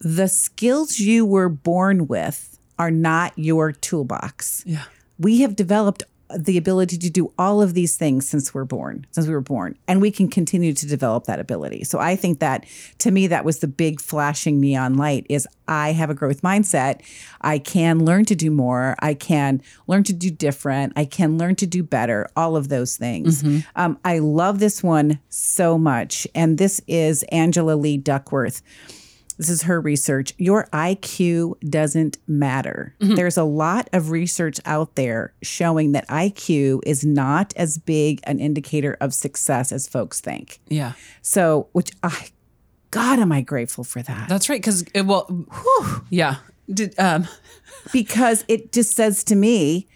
[0.00, 4.62] The skills you were born with are not your toolbox.
[4.66, 4.84] Yeah.
[5.18, 6.02] We have developed
[6.38, 9.76] the ability to do all of these things since we're born, since we were born,
[9.88, 11.84] and we can continue to develop that ability.
[11.84, 12.66] So I think that
[12.98, 17.00] to me that was the big flashing neon light is I have a growth mindset.
[17.40, 18.96] I can learn to do more.
[19.00, 20.92] I can learn to do different.
[20.96, 22.28] I can learn to do better.
[22.36, 23.42] All of those things.
[23.76, 28.62] Um, I love this one so much, and this is Angela Lee Duckworth.
[29.40, 30.34] This is her research.
[30.36, 32.94] Your IQ doesn't matter.
[33.00, 38.38] There's a lot of research out there showing that IQ is not as big an
[38.38, 40.60] indicator of success as folks think.
[40.68, 40.92] Yeah.
[41.22, 42.28] So, which I,
[42.90, 44.28] God, am I grateful for that?
[44.28, 44.60] That's right.
[44.60, 45.26] Because it well,
[46.10, 46.36] yeah.
[46.70, 47.26] Did um
[47.94, 49.88] because it just says to me,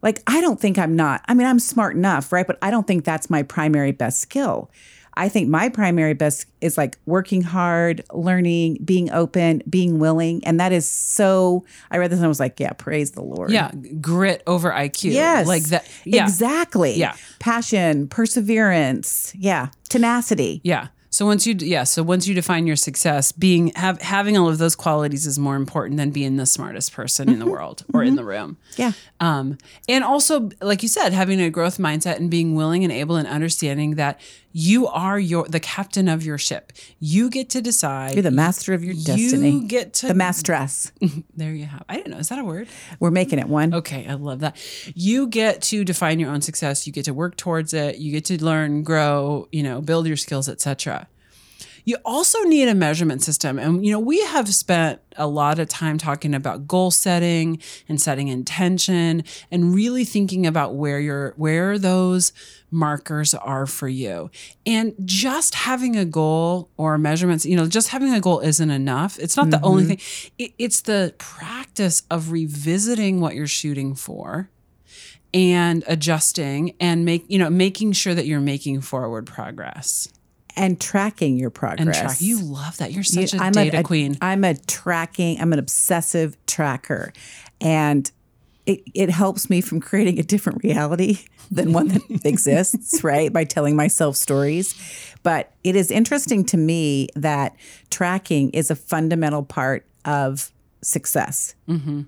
[0.00, 1.22] like, I don't think I'm not.
[1.26, 2.46] I mean, I'm smart enough, right?
[2.46, 4.70] But I don't think that's my primary best skill.
[5.14, 10.44] I think my primary best is like working hard, learning, being open, being willing.
[10.44, 13.50] And that is so, I read this and I was like, yeah, praise the Lord.
[13.50, 13.70] yeah
[14.00, 15.12] grit over IQ.
[15.12, 15.46] Yes.
[15.46, 15.86] Like that.
[16.04, 16.24] Yeah.
[16.24, 16.94] Exactly.
[16.94, 17.14] Yeah.
[17.38, 19.32] Passion, perseverance.
[19.36, 19.68] Yeah.
[19.88, 20.60] Tenacity.
[20.64, 20.88] Yeah.
[21.12, 24.56] So once you yeah, so once you define your success, being have having all of
[24.56, 28.16] those qualities is more important than being the smartest person in the world or in
[28.16, 28.56] the room.
[28.76, 28.92] Yeah.
[29.20, 29.58] Um,
[29.90, 33.28] and also, like you said, having a growth mindset and being willing and able and
[33.28, 34.22] understanding that
[34.52, 36.72] you are your the captain of your ship.
[36.98, 38.14] You get to decide.
[38.14, 39.50] You're the master of your destiny.
[39.50, 40.92] You get to the mastress.
[41.36, 41.82] There you have.
[41.88, 42.18] I didn't know.
[42.18, 42.68] Is that a word?
[43.00, 43.74] We're making it one.
[43.74, 44.56] Okay, I love that.
[44.94, 46.86] You get to define your own success.
[46.86, 47.98] You get to work towards it.
[47.98, 51.08] You get to learn, grow, you know, build your skills, etc.
[51.84, 53.58] You also need a measurement system.
[53.58, 58.00] And you know, we have spent a lot of time talking about goal setting and
[58.00, 62.32] setting intention and really thinking about where your where those
[62.70, 64.30] markers are for you.
[64.64, 69.18] And just having a goal or measurements, you know, just having a goal isn't enough.
[69.18, 69.66] It's not the mm-hmm.
[69.66, 69.98] only thing.
[70.38, 74.48] It, it's the practice of revisiting what you're shooting for
[75.34, 80.08] and adjusting and make you know making sure that you're making forward progress
[80.56, 81.86] And tracking your progress.
[81.86, 82.20] and track.
[82.20, 82.92] You love that.
[82.92, 84.16] You're such a I'm data a, queen.
[84.20, 87.12] I'm a tracking, I'm an obsessive tracker.
[87.60, 88.10] And
[88.66, 93.32] it, it helps me from creating a different reality than one that exists, right?
[93.32, 94.74] By telling myself stories.
[95.22, 97.56] But it is interesting to me that
[97.90, 100.50] tracking is a fundamental part of
[100.82, 101.54] success.
[101.68, 102.02] Mm-hmm.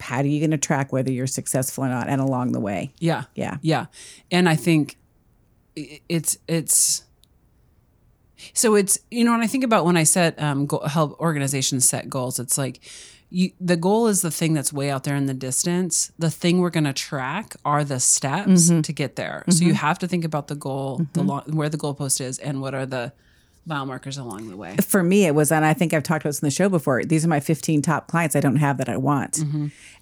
[0.00, 2.92] How are you going to track whether you're successful or not and along the way?
[2.98, 3.58] yeah, Yeah.
[3.60, 3.86] yeah.
[4.30, 4.96] And I think
[5.76, 7.04] it's it's.
[8.54, 11.88] So it's you know when I think about when I set um go, help organizations
[11.88, 12.80] set goals, it's like.
[13.32, 16.10] You, the goal is the thing that's way out there in the distance.
[16.18, 18.80] The thing we're going to track are the steps Mm-hmm.
[18.80, 19.44] to get there.
[19.50, 22.60] So you have to think about the goal, the long, where the goalpost is, and
[22.60, 23.12] what are the
[23.66, 24.74] mile markers along the way.
[24.84, 27.04] for me it was and i think i've talked about this in the show before
[27.04, 29.38] these are my 15 top clients i don't have that i want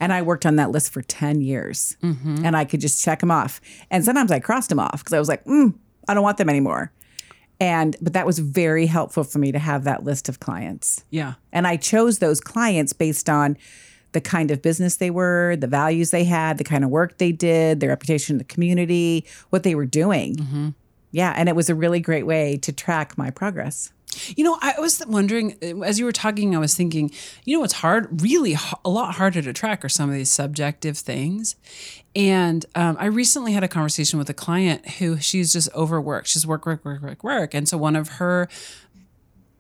[0.01, 3.31] and i worked on that list for 10 years and i could just check them
[3.33, 5.75] off and sometimes i crossed them off because i was like mm,
[6.09, 6.93] i don't want them anymore
[7.61, 11.05] and but that was very helpful for me to have that list of clients.
[11.11, 11.35] Yeah.
[11.53, 13.57] and i chose those clients based on
[14.13, 17.33] the kind of business they were the values they had the kind of work they
[17.33, 20.37] did their reputation in the community what they were doing.
[20.37, 20.69] Mm-hmm.
[21.11, 21.33] Yeah.
[21.37, 23.93] And it was a really great way to track my progress
[24.37, 27.11] You know, I was wondering as you were talking, I was thinking,
[27.45, 30.99] you know, what's hard, really a lot harder to track are some of these subjective
[30.99, 31.57] things.
[32.17, 36.27] And um, I recently had a conversation with a client who she's just overworked.
[36.29, 37.55] She's work, work, work, work, work.
[37.55, 38.49] And so one of her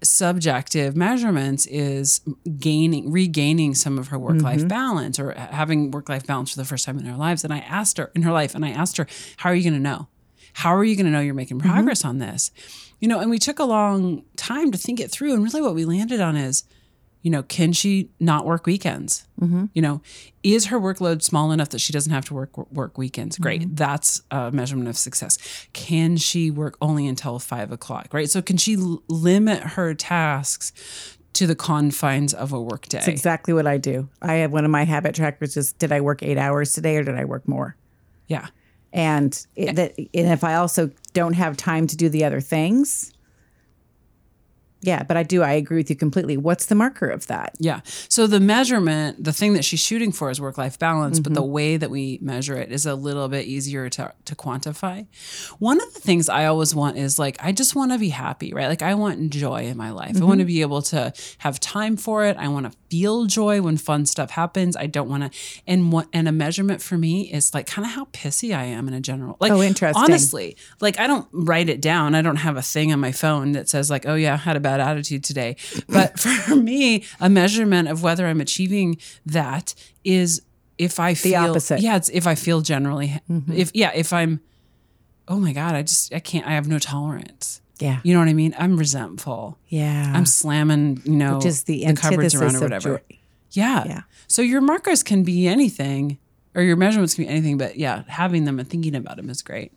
[0.03, 2.21] subjective measurements is
[2.59, 4.69] gaining regaining some of her work life Mm-hmm.
[4.69, 7.59] balance or having work life balance for the first time in her lives and I
[7.59, 9.09] asked her in her life and I asked her
[9.39, 10.07] how are you going to know
[10.53, 11.71] how are you going to know you're making Mm-hmm.
[11.73, 12.53] progress on this
[13.01, 15.35] you know and we took a long time to think it through.
[15.35, 16.65] And really what we landed on is
[17.23, 19.27] you know can she not work weekends?
[19.41, 19.67] Mm-hmm.
[19.75, 20.01] you know
[20.43, 23.39] is her workload small enough that she doesn't have to work work weekends?
[23.39, 23.63] Great.
[23.63, 23.75] Mm-hmm.
[23.75, 25.39] that's a measurement of success.
[25.73, 28.09] Can she work only until five o'clock?
[28.13, 28.31] Right?
[28.31, 30.73] So can she l- limit her tasks
[31.35, 32.99] to the confines of a workday?
[32.99, 34.09] It's exactly what I do.
[34.23, 37.05] I have one of my habit trackers is did I work eight hours today or
[37.05, 37.77] did I work more?
[38.27, 38.49] yeah.
[38.91, 43.13] And it, that, and if I also don't have time to do the other things,
[44.81, 45.43] yeah, but I do.
[45.43, 46.37] I agree with you completely.
[46.37, 47.55] What's the marker of that?
[47.59, 47.81] Yeah.
[48.09, 51.43] So the measurement, the thing that she's shooting for is work life balance, but the
[51.43, 51.53] mm-hmm.
[51.53, 55.07] way that we measure it is a little bit easier to, to quantify.
[55.59, 58.53] One of the things I always want is like, I just want to be happy,
[58.55, 58.69] right?
[58.69, 60.17] Like, I want joy in my life.
[60.21, 60.47] I want to mm-hmm.
[60.47, 62.37] be able to have time for it.
[62.37, 64.77] I want to feel joy when fun stuff happens.
[64.77, 67.93] I don't want to, and what, and a measurement for me is like kind of
[67.93, 70.03] how pissy I am in a general, like, Oh, interesting.
[70.03, 72.15] honestly, like I don't write it down.
[72.15, 74.57] I don't have a thing on my phone that says like, "Oh yeah, I had
[74.57, 75.57] a bad attitude today."
[75.89, 80.43] But for me, a measurement of whether I'm achieving that is
[80.79, 81.75] if I feel the opposite.
[81.77, 81.85] Mm-hmm.
[81.85, 84.41] Yeah, it's if I feel generally if yeah, if I'm
[85.27, 87.61] oh my god, I just I can't I have no tolerance.
[87.81, 88.01] Yeah.
[88.03, 88.55] You know what I mean?
[88.59, 89.59] I'm resentful.
[89.69, 90.13] Yeah.
[90.15, 92.99] I'm slamming, you know, Which is the, cupboards antithesis around or of whatever.
[92.99, 93.19] joy.
[93.53, 93.85] Yeah.
[93.87, 94.01] Yeah.
[94.27, 96.19] So your markers can be anything
[96.55, 99.43] or your measurements can be anything, but yeah, having them and thinking about them is
[99.43, 99.73] great.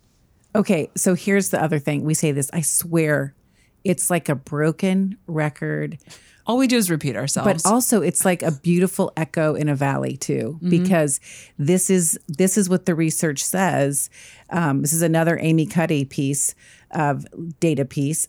[0.56, 2.04] Okay, so here's the other thing.
[2.04, 3.34] We say this, I swear,
[3.84, 5.98] it's like a broken record,
[6.46, 7.63] All we do is repeat ourselves.
[7.63, 11.20] but also it's like a beautiful echo in a valley too, because
[11.58, 14.10] this is this is what the research says.
[14.50, 16.56] Um, this is another Amy Cuddy piece
[16.91, 17.26] of
[17.60, 18.28] data piece.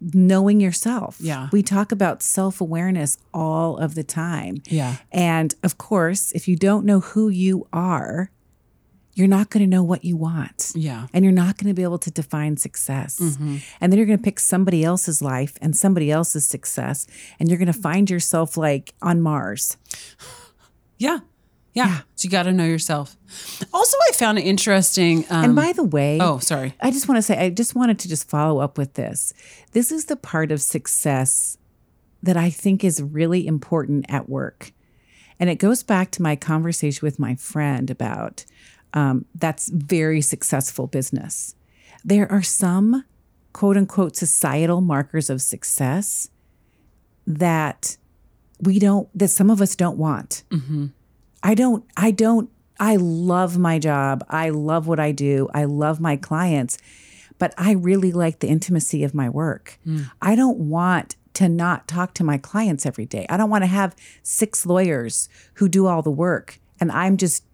[0.00, 1.16] Knowing yourself.
[1.20, 1.48] Yeah.
[1.50, 4.62] We talk about self awareness all of the time.
[4.68, 4.98] Yeah.
[5.10, 8.30] And of course, if you don't know who you are,
[9.18, 10.72] you're not going to know what you want.
[10.74, 11.08] Yeah.
[11.12, 13.18] And you're not going to be able to define success.
[13.18, 17.06] And then you're going to pick somebody else's life and somebody else's success.
[17.40, 19.76] And you're going to find yourself like on Mars.
[21.00, 21.20] Yeah.
[21.74, 22.00] Yeah.
[22.16, 23.16] So you got to know yourself.
[23.72, 25.24] Also, I found it interesting.
[25.30, 26.74] Um, and by the way, oh, sorry.
[26.80, 29.32] I just want to say, I just wanted to just follow up with this.
[29.70, 31.56] This is the part of success
[32.20, 34.72] that I think is really important at work.
[35.38, 38.44] And it goes back to my conversation with my friend about
[38.94, 41.54] um, that's very successful business.
[42.04, 43.04] There are some
[43.52, 46.28] quote unquote societal markers of success
[47.26, 47.96] that
[48.60, 50.42] we don't, that some of us don't want.
[51.42, 54.24] I don't, I don't, I love my job.
[54.28, 55.48] I love what I do.
[55.52, 56.78] I love my clients,
[57.38, 59.78] but I really like the intimacy of my work.
[60.22, 63.26] I don't want to not talk to my clients every day.
[63.28, 67.44] I don't want to have six lawyers who do all the work and I'm just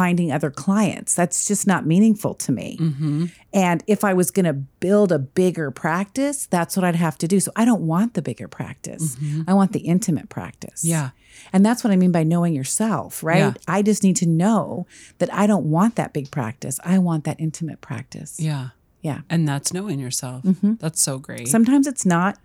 [0.00, 1.14] finding other clients.
[1.14, 2.78] That's just not meaningful to me.
[2.80, 3.26] Mm-hmm.
[3.52, 7.28] And if I was going to build a bigger practice, that's what I'd have to
[7.28, 7.38] do.
[7.38, 9.16] So I don't want the bigger practice.
[9.16, 9.42] Mm-hmm.
[9.46, 10.84] I want the intimate practice.
[10.84, 11.10] Yeah.
[11.52, 13.38] And that's what I mean by knowing yourself, right?
[13.38, 13.52] Yeah.
[13.68, 14.86] I just need to know
[15.18, 16.80] that I don't want that big practice.
[16.82, 18.40] I want that intimate practice.
[18.40, 18.68] Yeah.
[19.02, 19.20] Yeah.
[19.28, 20.44] And that's knowing yourself.
[20.44, 20.74] Mm-hmm.
[20.80, 21.46] That's so great.
[21.48, 22.38] Sometimes it's not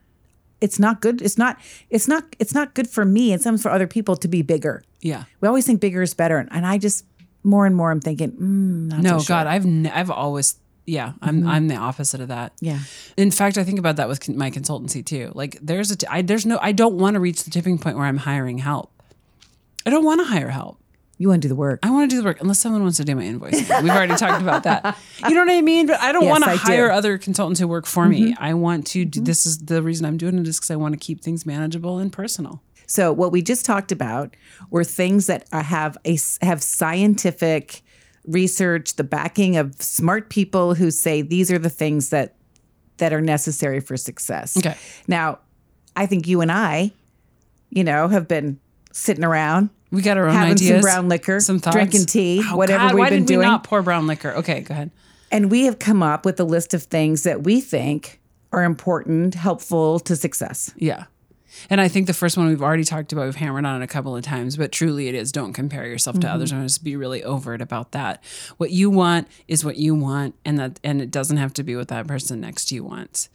[0.59, 1.21] it's not good.
[1.21, 1.53] It's not
[1.89, 4.83] it's not it's not good for me and sometimes for other people to be bigger.
[5.01, 5.23] yeah.
[5.39, 6.37] We always think bigger is better.
[6.37, 7.05] And I just
[7.45, 9.35] more and more I'm thinking, mm, No, so sure.
[9.35, 10.55] God, I've n- I've always
[10.87, 12.53] yeah, I'm I'm the opposite of that.
[12.61, 12.79] Yeah.
[13.17, 15.31] In fact, I think about that with con- my consultancy too.
[15.33, 17.97] Like there's a t- I, there's no I don't want to reach the tipping point
[17.97, 18.91] where I'm hiring help.
[19.85, 20.79] I don't want to hire help.
[21.17, 21.79] You want to do the work.
[21.81, 23.81] I want to do the work unless someone wants to do my invoicing.
[23.81, 24.97] We've already talked about that.
[25.27, 25.87] You know what I mean?
[25.87, 26.59] But I don't Yes, want to I do.
[26.59, 26.67] Mm-hmm.
[26.71, 28.35] hire other consultants who work for me.
[28.37, 30.93] I want to do this is the reason I'm doing it is because I want
[30.93, 32.61] to keep things manageable and personal.
[32.87, 34.35] So what we just talked about
[34.69, 37.81] were things that are, have a have scientific
[38.25, 42.35] research, the backing of smart people who say these are the things that
[42.97, 44.57] that are necessary for success.
[44.57, 44.75] Okay.
[45.07, 45.39] Now,
[45.95, 46.91] I think you and I,
[47.69, 48.59] you know, have been
[48.93, 51.75] sitting around We got our own having ideas, some brown liquor, some thoughts.
[51.75, 53.39] drinking tea, Oh, whatever God, we've why been did doing.
[53.39, 54.31] we not pour brown liquor?
[54.31, 54.91] Okay, go ahead.
[55.31, 58.21] And we have come up with a list of things that we think
[58.53, 60.73] are important, helpful to success.
[60.77, 61.05] Yeah.
[61.69, 63.87] And I think the first one we've already talked about, we've hammered on it a
[63.87, 66.51] couple of times, but truly it is don't compare yourself to others.
[66.51, 68.23] I'm just be really overt about that.
[68.57, 71.75] What you want is what you want, and that and it doesn't have to be
[71.75, 73.29] what that person next to you wants.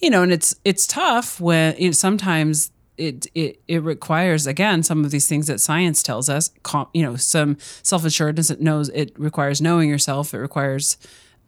[0.00, 4.82] You know, and it's it's tough when you know, sometimes it it it requires again
[4.82, 6.50] some of these things that science tells us.
[6.62, 8.50] com- You know, some self assuredness.
[8.50, 10.34] It knows it requires knowing yourself.
[10.34, 10.96] It requires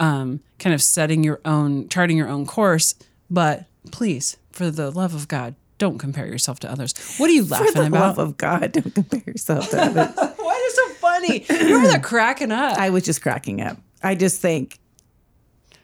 [0.00, 2.94] um, kind of setting your own, charting your own course.
[3.30, 6.94] But please, for the love of God, don't compare yourself to others.
[7.18, 8.16] What are you laughing For the about?
[8.16, 10.14] love of God, don't compare yourself to others.
[10.38, 11.46] Why is it so funny?
[11.68, 12.78] You're over there cracking up.
[12.78, 13.76] I was just cracking up.
[14.02, 14.78] I just think,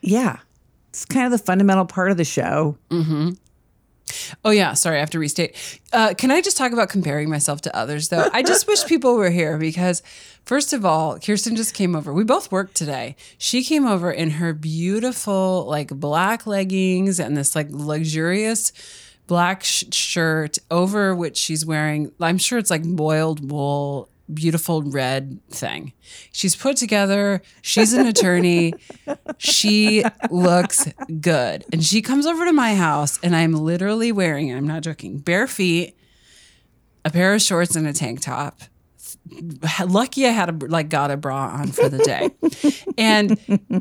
[0.01, 0.38] yeah,
[0.91, 2.76] it's kind of the fundamental part of the show.
[4.45, 5.55] Oh yeah, sorry, I have to restate.
[5.93, 8.28] Uh, can I just talk about comparing myself to others though?
[8.32, 10.03] I just wish people were here because
[10.45, 12.12] first of all, Kirsten just came over.
[12.12, 13.14] We both worked today.
[13.38, 18.72] She came over in her beautiful like black leggings and this like luxurious
[19.30, 25.40] black sh- shirt over which she's wearing I'm sure it's like boiled wool beautiful red
[25.50, 25.92] thing.
[26.32, 27.42] She's put together.
[27.62, 28.74] She's an attorney.
[29.38, 30.88] she looks
[31.20, 31.64] good.
[31.72, 35.46] And she comes over to my house and I'm literally wearing, I'm not joking, bare
[35.46, 35.96] feet,
[37.04, 38.60] a pair of shorts and a tank top.
[39.86, 42.30] Lucky I had a like got a bra on for the day.
[42.98, 43.38] and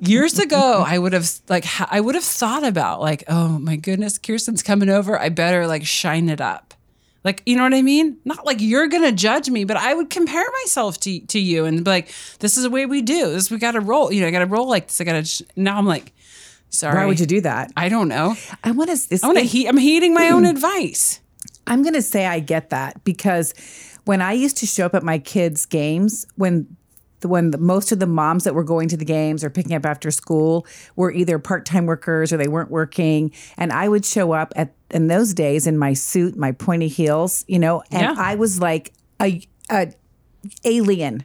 [0.08, 4.18] years ago I would have like I would have thought about like, oh my goodness,
[4.18, 5.20] Kirsten's coming over.
[5.20, 6.74] I better like shine it up.
[7.24, 8.18] Like, you know what I mean?
[8.24, 11.84] Not like you're gonna judge me, but I would compare myself to to you and
[11.84, 13.32] be like, this is the way we do.
[13.32, 14.12] This we gotta roll.
[14.12, 15.02] You know, I gotta roll like this.
[15.02, 15.26] I gotta.
[15.26, 15.42] Sh-.
[15.56, 16.14] Now I'm like,
[16.70, 16.96] sorry.
[16.96, 17.72] Why would you do that?
[17.76, 18.36] I don't know.
[18.64, 19.20] I want to.
[19.22, 19.68] I want to heat.
[19.68, 21.20] I'm heeding my own advice.
[21.70, 23.54] I'm going to say I get that because
[24.06, 26.76] when I used to show up at my kids' games, when
[27.22, 29.76] the, when the, most of the moms that were going to the games or picking
[29.76, 34.32] up after school were either part-time workers or they weren't working, and I would show
[34.32, 38.16] up at in those days in my suit, my pointy heels, you know, and Yeah.
[38.18, 39.94] I was like a, a
[40.64, 41.24] alien.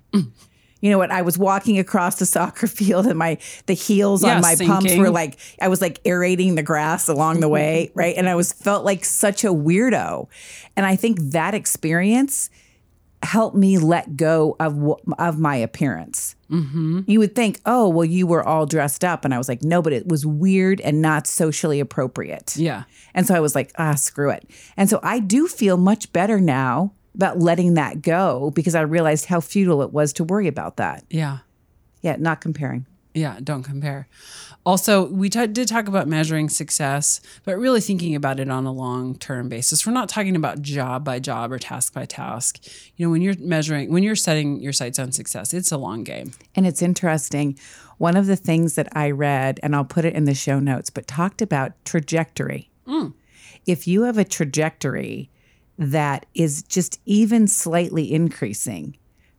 [0.81, 1.11] You know what?
[1.11, 4.95] I was walking across the soccer field and my the heels Yeah, on my pumps
[4.97, 8.15] were like I was like aerating the grass along the way, right?
[8.17, 10.29] And I was felt like such a weirdo.
[10.77, 12.51] And I think that experience
[13.25, 16.37] helped me let go of of my appearance.
[17.09, 19.83] You would think, oh, well, you were all dressed up, and I was like, no,
[19.83, 22.57] but it was weird and not socially appropriate.
[22.57, 22.85] Yeah.
[23.13, 24.49] And so I was like, ah, screw it.
[24.77, 29.27] And so I do feel much better now about letting that go because I realized
[29.27, 31.05] how futile it was to worry about that.
[31.11, 31.39] Yeah.
[32.03, 32.87] Yeah, not comparing.
[33.15, 34.09] Yeah, don't compare.
[34.67, 38.73] Also, we t- did talk about measuring success, but really thinking about it on a
[38.73, 39.87] long term basis.
[39.87, 42.67] We're not talking about job by job or task by task.
[42.97, 46.03] You know, when you're measuring, when you're setting your sights on success, it's a long
[46.03, 46.33] game.
[46.57, 47.57] And it's interesting.
[47.99, 50.91] One of the things that I read, and I'll put it in the show notes,
[50.91, 52.71] but talked about trajectory.
[52.89, 53.13] Mm.
[53.67, 55.31] If you have a trajectory
[55.79, 58.97] that is just even slightly increasing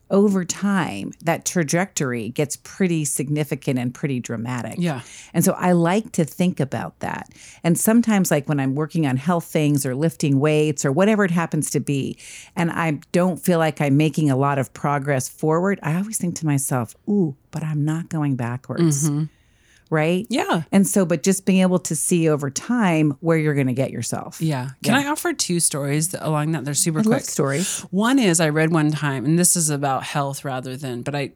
[0.09, 4.75] over time, that trajectory gets pretty significant and pretty dramatic.
[4.77, 5.01] Yeah.
[5.33, 7.29] And so I like to think about that.
[7.63, 11.31] And sometimes, like when I'm working on health things or lifting weights or whatever it
[11.31, 12.17] happens to be,
[12.55, 16.35] and I don't feel like I'm making a lot of progress forward, I always think
[16.37, 19.09] to myself, ooh, but I'm not going backwards.
[19.09, 19.25] Mm-hmm.
[19.89, 20.25] Right?
[20.29, 20.63] Yeah.
[20.71, 23.91] And so, but just being able to see over time where you're going to get
[23.91, 24.41] yourself.
[24.41, 24.69] Yeah.
[24.83, 26.65] Can I offer two stories along that?
[26.65, 27.21] They're super I quick.
[27.21, 27.81] stories.
[27.91, 31.31] One is I read one time, and this is about health rather than, but I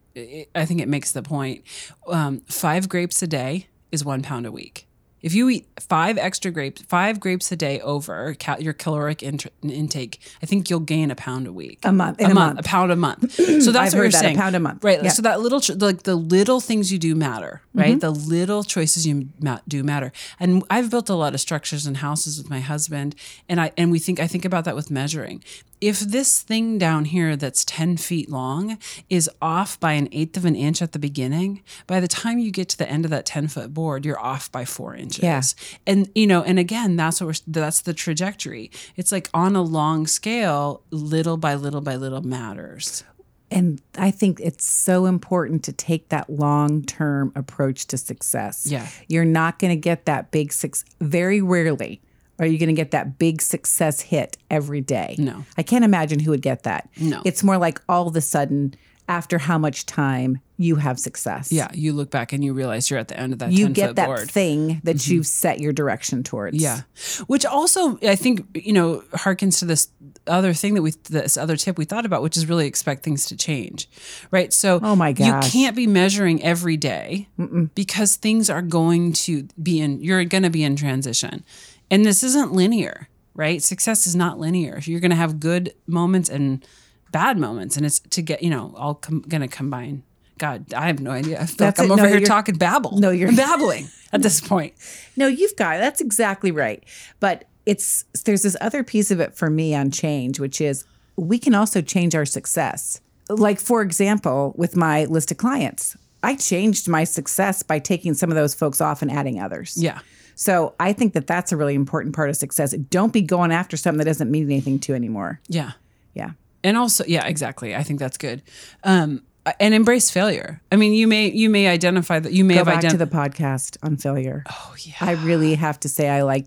[0.56, 1.64] I think it makes the point.
[2.08, 4.88] Um, five grapes a day is one pound a week.
[5.22, 10.20] If you eat five extra grapes, five grapes a day over your caloric int- intake,
[10.42, 11.80] I think you'll gain a pound a week.
[11.84, 12.60] A month- a, a month, month.
[12.60, 13.40] a pound a month.
[13.60, 14.38] So that's I've what you're that, a saying.
[14.38, 14.84] pound a month.
[14.84, 15.04] right?
[15.04, 15.10] Yeah.
[15.10, 17.90] So that little, like the little things you do matter, right?
[17.92, 18.00] Mm-hmm.
[18.00, 20.12] The little choices you ma- do matter.
[20.40, 23.16] And I've built a lot of structures and houses with my husband,
[23.50, 25.44] and I and we think I think about that with measuring.
[25.82, 28.78] If this thing down here that's ten feet long
[29.10, 32.52] is off by an eighth of an inch at the beginning, by the time you
[32.52, 35.24] get to the end of that ten foot board, you're off by four inches.
[35.24, 35.42] Yeah.
[35.88, 38.72] And you know, and again, that's what we're that's the trajectory.
[38.96, 43.04] It's like on a long scale, little by little by little matters.
[43.52, 48.68] And I think it's so important to take that long term approach to success.
[48.70, 48.88] Yeah.
[49.08, 52.02] You're not going to get that big six very rarely
[52.40, 55.16] are you going to get that big success hit every day.
[55.18, 55.46] No.
[55.58, 56.90] I can't imagine who would get that.
[57.00, 57.22] No.
[57.26, 58.76] It's more like all of a sudden,
[59.10, 61.52] after how much time you have success.
[61.52, 63.52] Yeah, you look back and you realize you're at the end of that.
[63.52, 64.20] You get that board.
[64.20, 64.28] Mm-hmm.
[64.28, 66.62] thing that you've set your direction towards.
[66.62, 66.82] Yeah,
[67.28, 69.90] which also I think you know harkens to this
[70.28, 73.26] other thing that we this other tip we thought about, which is really expect things
[73.28, 73.90] to change,
[74.32, 74.54] right?
[74.54, 75.46] So Oh my gosh.
[75.46, 77.30] you can't be measuring every day
[77.74, 80.02] because things are going to be in.
[80.02, 81.44] You're going to be in transition,
[81.92, 83.62] and this isn't linear, right?
[83.64, 84.80] Success is not linear.
[84.84, 86.66] You're going to have good moments and
[87.12, 90.04] bad moments, and it's to get you know all com- going to combine.
[90.38, 91.42] God, I have no idea.
[91.42, 92.02] I feel That's like I'm it.
[92.02, 92.98] over No, here talking babble.
[93.00, 94.74] No, you're- I'm babbling at this point.
[95.18, 95.80] No, you've got it.
[95.80, 96.82] That's exactly right.
[97.20, 100.86] But it's there's this other piece of it for me on change, which is
[101.18, 103.02] we can also change our success.
[103.30, 108.30] Like for example, with my list of clients, I changed my success by taking some
[108.32, 109.76] of those folks off and adding others.
[109.78, 110.00] Yeah.
[110.40, 112.72] So I think that that's a really important part of success.
[112.72, 115.42] Don't be going after something that doesn't mean anything to you anymore.
[115.50, 115.72] Yeah.
[116.14, 116.32] Yeah.
[116.64, 117.76] And also, yeah, exactly.
[117.76, 118.42] I think that's good.
[118.86, 119.22] Um,
[119.60, 120.62] and embrace failure.
[120.72, 123.06] I mean, you may you may identify that you may Go have back to the
[123.06, 124.46] podcast on failure.
[124.50, 124.94] oh yeah.
[125.02, 126.46] I really have to say I like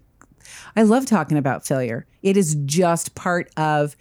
[0.74, 2.06] I love talking about failure.
[2.22, 3.94] It is just part of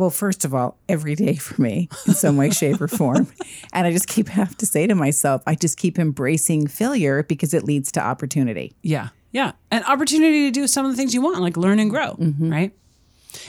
[0.00, 3.28] well, first of all, every day for me in some way, shape, or form.
[3.72, 7.54] And I just keep have to say to myself, I just keep embracing failure because
[7.54, 8.74] it leads to opportunity.
[8.82, 9.08] Yeah.
[9.32, 9.52] Yeah.
[9.70, 12.50] And opportunity to do some of the things you want, like learn and grow, Mm-hmm.
[12.50, 12.72] right?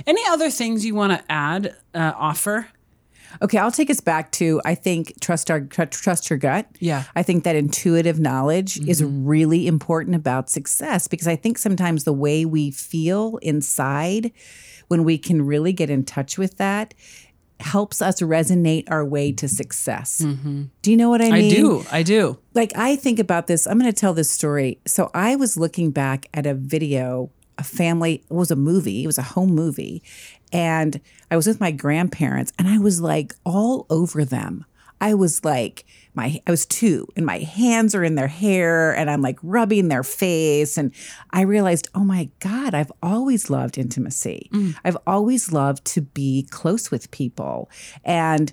[0.05, 2.67] Any other things you want to add, uh, offer?
[3.41, 6.67] Okay, I'll take us back to I think trust our trust your gut.
[6.79, 7.05] Yeah.
[7.15, 12.13] I think that intuitive knowledge is really important about success because I think sometimes the
[12.13, 14.31] way we feel inside
[14.91, 16.93] when we can really get in touch with that
[17.61, 20.21] helps us resonate our way to success.
[20.21, 20.63] Mm-hmm.
[20.81, 21.45] Do you know what I mean?
[21.45, 21.85] I do.
[21.89, 22.37] I do.
[22.53, 23.65] like I think about this.
[23.67, 24.81] I'm going to tell this story.
[24.85, 29.07] So I was looking back at a video, a family, it was a movie, it
[29.07, 30.03] was a home movie.
[30.51, 30.99] And
[31.31, 34.65] I was with my grandparents and I was like all over them.
[34.99, 39.09] I was like, my I was two and my hands are in their hair and
[39.09, 40.77] I'm like rubbing their face.
[40.77, 40.93] And
[41.31, 44.49] I realized, oh my God, I've always loved intimacy.
[44.53, 44.75] Mm.
[44.83, 47.69] I've always loved to be close with people.
[48.03, 48.51] And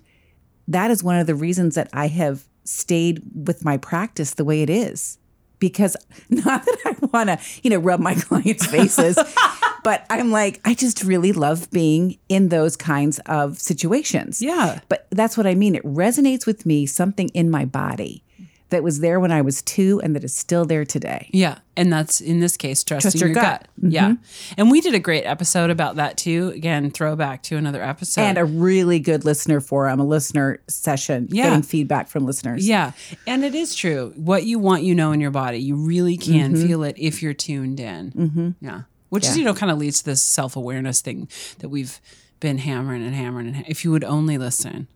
[0.68, 4.62] that is one of the reasons that I have stayed with my practice the way
[4.62, 5.18] it is.
[5.59, 5.96] Because
[6.28, 9.18] not that I want to, you know, rub my clients' faces,
[9.84, 14.40] but I'm like, I just really love being in those kinds of situations.
[14.42, 14.80] Yeah.
[14.88, 15.74] But that's what I mean.
[15.74, 18.22] It resonates with me, something in my body
[18.71, 21.31] that was there when I was two and that is still there today.
[21.33, 21.59] Yeah.
[21.77, 23.66] And that's in this case, trusting your your, gut.
[23.81, 23.93] gut.
[23.93, 24.14] Yeah.
[24.57, 26.53] And we did a great episode about that too.
[26.55, 28.21] Again, throwback to another episode.
[28.23, 31.45] And a really good listener forum, a listener session, Yeah.
[31.45, 32.69] getting feedback from listeners.
[32.69, 32.93] Yeah.
[33.27, 34.12] And it is true.
[34.16, 35.59] What you want, you know in your body.
[35.59, 38.12] You really can feel it if you're tuned in.
[38.12, 38.51] Mm-hmm.
[38.61, 38.83] Yeah.
[39.09, 41.29] Which is, you know, kind of leads to this self awareness thing
[41.61, 41.99] that we've
[42.41, 43.47] been hammering and hammering.
[43.47, 44.87] And ha- if you would only listen,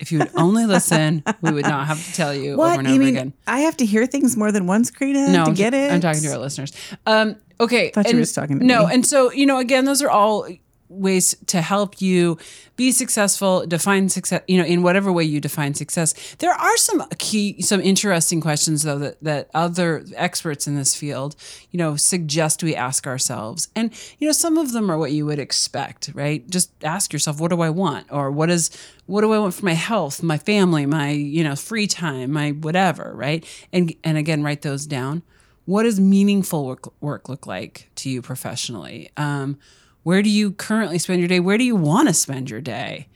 [0.00, 2.70] if you would only listen, we would not have to tell you What?
[2.72, 3.32] over and you over mean again.
[3.46, 5.92] I have to hear things more than once, Karina, No, to I'm, get it?
[5.92, 6.72] I'm talking to our listeners.
[7.06, 7.90] Um, okay.
[7.90, 8.94] Thought you and- were just talking to no, me.
[8.94, 10.48] and so you know, again, those are all
[10.90, 12.36] ways to help you
[12.76, 14.42] be successful, define success.
[14.48, 16.34] You know, in whatever way you define success.
[16.38, 21.36] There are some key, some interesting questions though that that other experts in this field,
[21.70, 25.24] you know, suggest we ask ourselves, and you know, some of them are what you
[25.26, 26.48] would expect, right?
[26.50, 28.70] Just ask yourself, what do I want, or what is
[29.06, 32.50] what do I want for my health, my family, my you know, free time, my
[32.50, 33.44] whatever, right?
[33.72, 35.22] And and again, write those down
[35.70, 39.56] what does meaningful work, work look like to you professionally um,
[40.02, 43.08] where do you currently spend your day where do you want to spend your day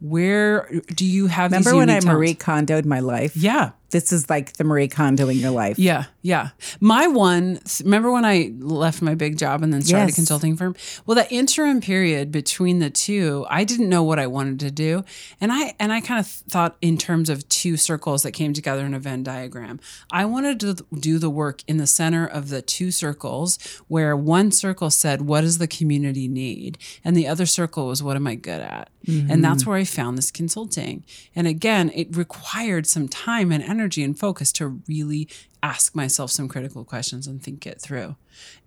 [0.00, 2.34] where do you have Remember when I Marie?
[2.34, 3.36] Kondoed my life?
[3.36, 5.78] yeah This is like the Marie Kondo in your life.
[5.78, 6.50] yeah yeah.
[6.80, 10.12] My one remember when i left my big job and then started Yes.
[10.12, 10.74] a consulting firm?
[11.06, 15.04] Well that interim period between the two i didn't know what i wanted to do.
[15.40, 18.84] And i and i kind of thought in terms of two circles that came together
[18.84, 19.80] in a venn diagram.
[20.12, 24.50] I wanted to do the work in the center of the two circles where one
[24.50, 26.76] circle said what does the community need?
[27.04, 28.90] And the other circle was what am i good at?
[29.06, 29.40] And mm-hmm.
[29.40, 31.04] that's where i found this consulting.
[31.34, 35.28] And again it required some time and energy and focus to really
[35.62, 38.16] ask myself some critical questions and think it through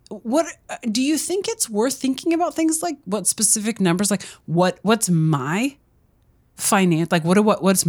[0.10, 0.46] what
[0.92, 5.10] do you think it's worth thinking about things like what specific numbers like what what's
[5.10, 5.76] my
[6.56, 7.86] finance like what what what's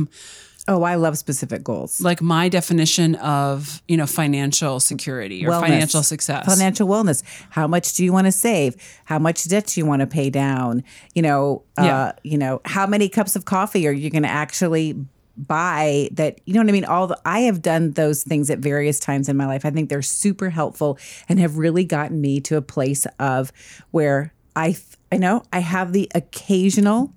[0.66, 2.00] Oh, I love specific goals.
[2.00, 5.60] like my definition of you know financial security or Wellness.
[5.60, 7.22] financial success Financial wellness.
[7.50, 8.74] How much do you want to save?
[9.04, 10.82] How much debt do you want to pay down?
[11.14, 11.98] You know, Yeah.
[11.98, 14.96] uh, you know, how many cups of coffee are you going to actually
[15.36, 18.58] buy that you know what I mean all the I have done those things at
[18.60, 19.64] various times in my life.
[19.64, 23.52] I think they're super helpful and have really gotten me to a place of
[23.90, 24.76] where I
[25.10, 27.12] I know I have the occasional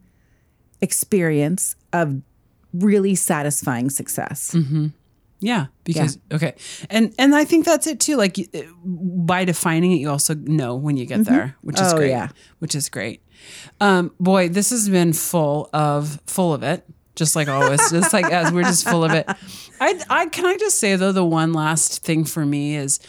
[0.81, 2.21] experience of
[2.73, 4.51] really satisfying success.
[4.53, 4.87] Mm-hmm.
[5.39, 6.55] Yeah, because okay,
[6.89, 8.15] and and I think that's it too.
[8.15, 11.31] Like uh, by defining it, you also know when you get mm-hmm.
[11.31, 12.09] there, which is Oh, great.
[12.09, 12.29] yeah.
[12.57, 13.21] which is great.
[13.79, 16.85] Um, boy, this has been full of full of it,
[17.17, 17.91] just like always.
[17.91, 19.25] just like as we're just full of it.
[19.81, 22.99] I I can I just say though the one last thing for me is.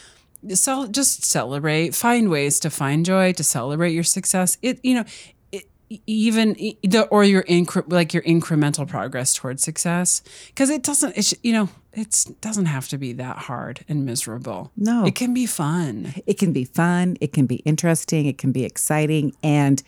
[0.55, 1.95] So just celebrate.
[1.95, 4.57] Find ways to find joy, to celebrate your success.
[4.63, 5.05] It you know,
[5.53, 5.65] it,
[6.07, 6.53] even
[6.83, 11.53] the or your incre- like your incremental progress towards success because it doesn't it you
[11.53, 15.05] know it doesn't have to be that hard and miserable No.
[15.07, 18.65] it can be fun It can be fun, it can be interesting, it can be
[18.65, 19.33] exciting.
[19.43, 19.83] And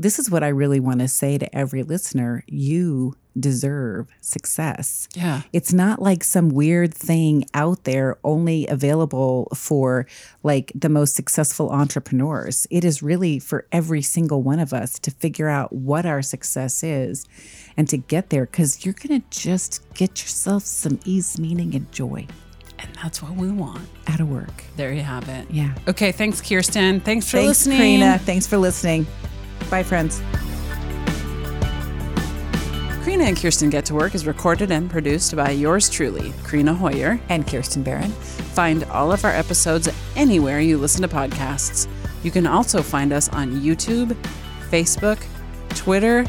[0.00, 5.08] this is what I really want to say to every listener you deserve success.
[5.14, 5.42] Yeah.
[5.52, 10.06] It's not like some weird thing out there only available for
[10.42, 12.66] like the most successful entrepreneurs.
[12.70, 16.82] It is really for every single one of us to figure out what our success
[16.82, 17.26] is
[17.76, 21.90] and to get there because you're going to just get yourself some ease, meaning, and
[21.92, 22.26] joy
[22.80, 23.88] And that's what we want.
[24.08, 24.64] out of work.
[24.76, 25.48] There you have it.
[25.48, 25.74] Yeah.
[25.86, 26.10] Okay.
[26.10, 26.98] Thanks, Kirsten.
[27.00, 27.78] Thanks for Thanks, listening.
[27.78, 28.18] Karina.
[28.18, 29.06] Thanks for listening.
[29.70, 30.22] Bye, friends.
[33.08, 37.18] Karina and Kirsten Get to Work is recorded and produced by yours truly, Karina Hoyer.
[37.30, 38.10] And Kirsten Barron.
[38.10, 41.88] Find all of our episodes anywhere you listen to podcasts.
[42.22, 44.14] You can also find us on YouTube,
[44.70, 45.18] Facebook,
[45.70, 46.26] Twitter,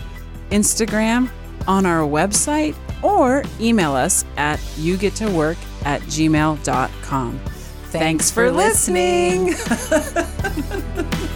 [0.51, 1.29] Instagram,
[1.67, 7.39] on our website, or email us at yougettowork at gmail.com.
[7.87, 9.53] Thanks for listening.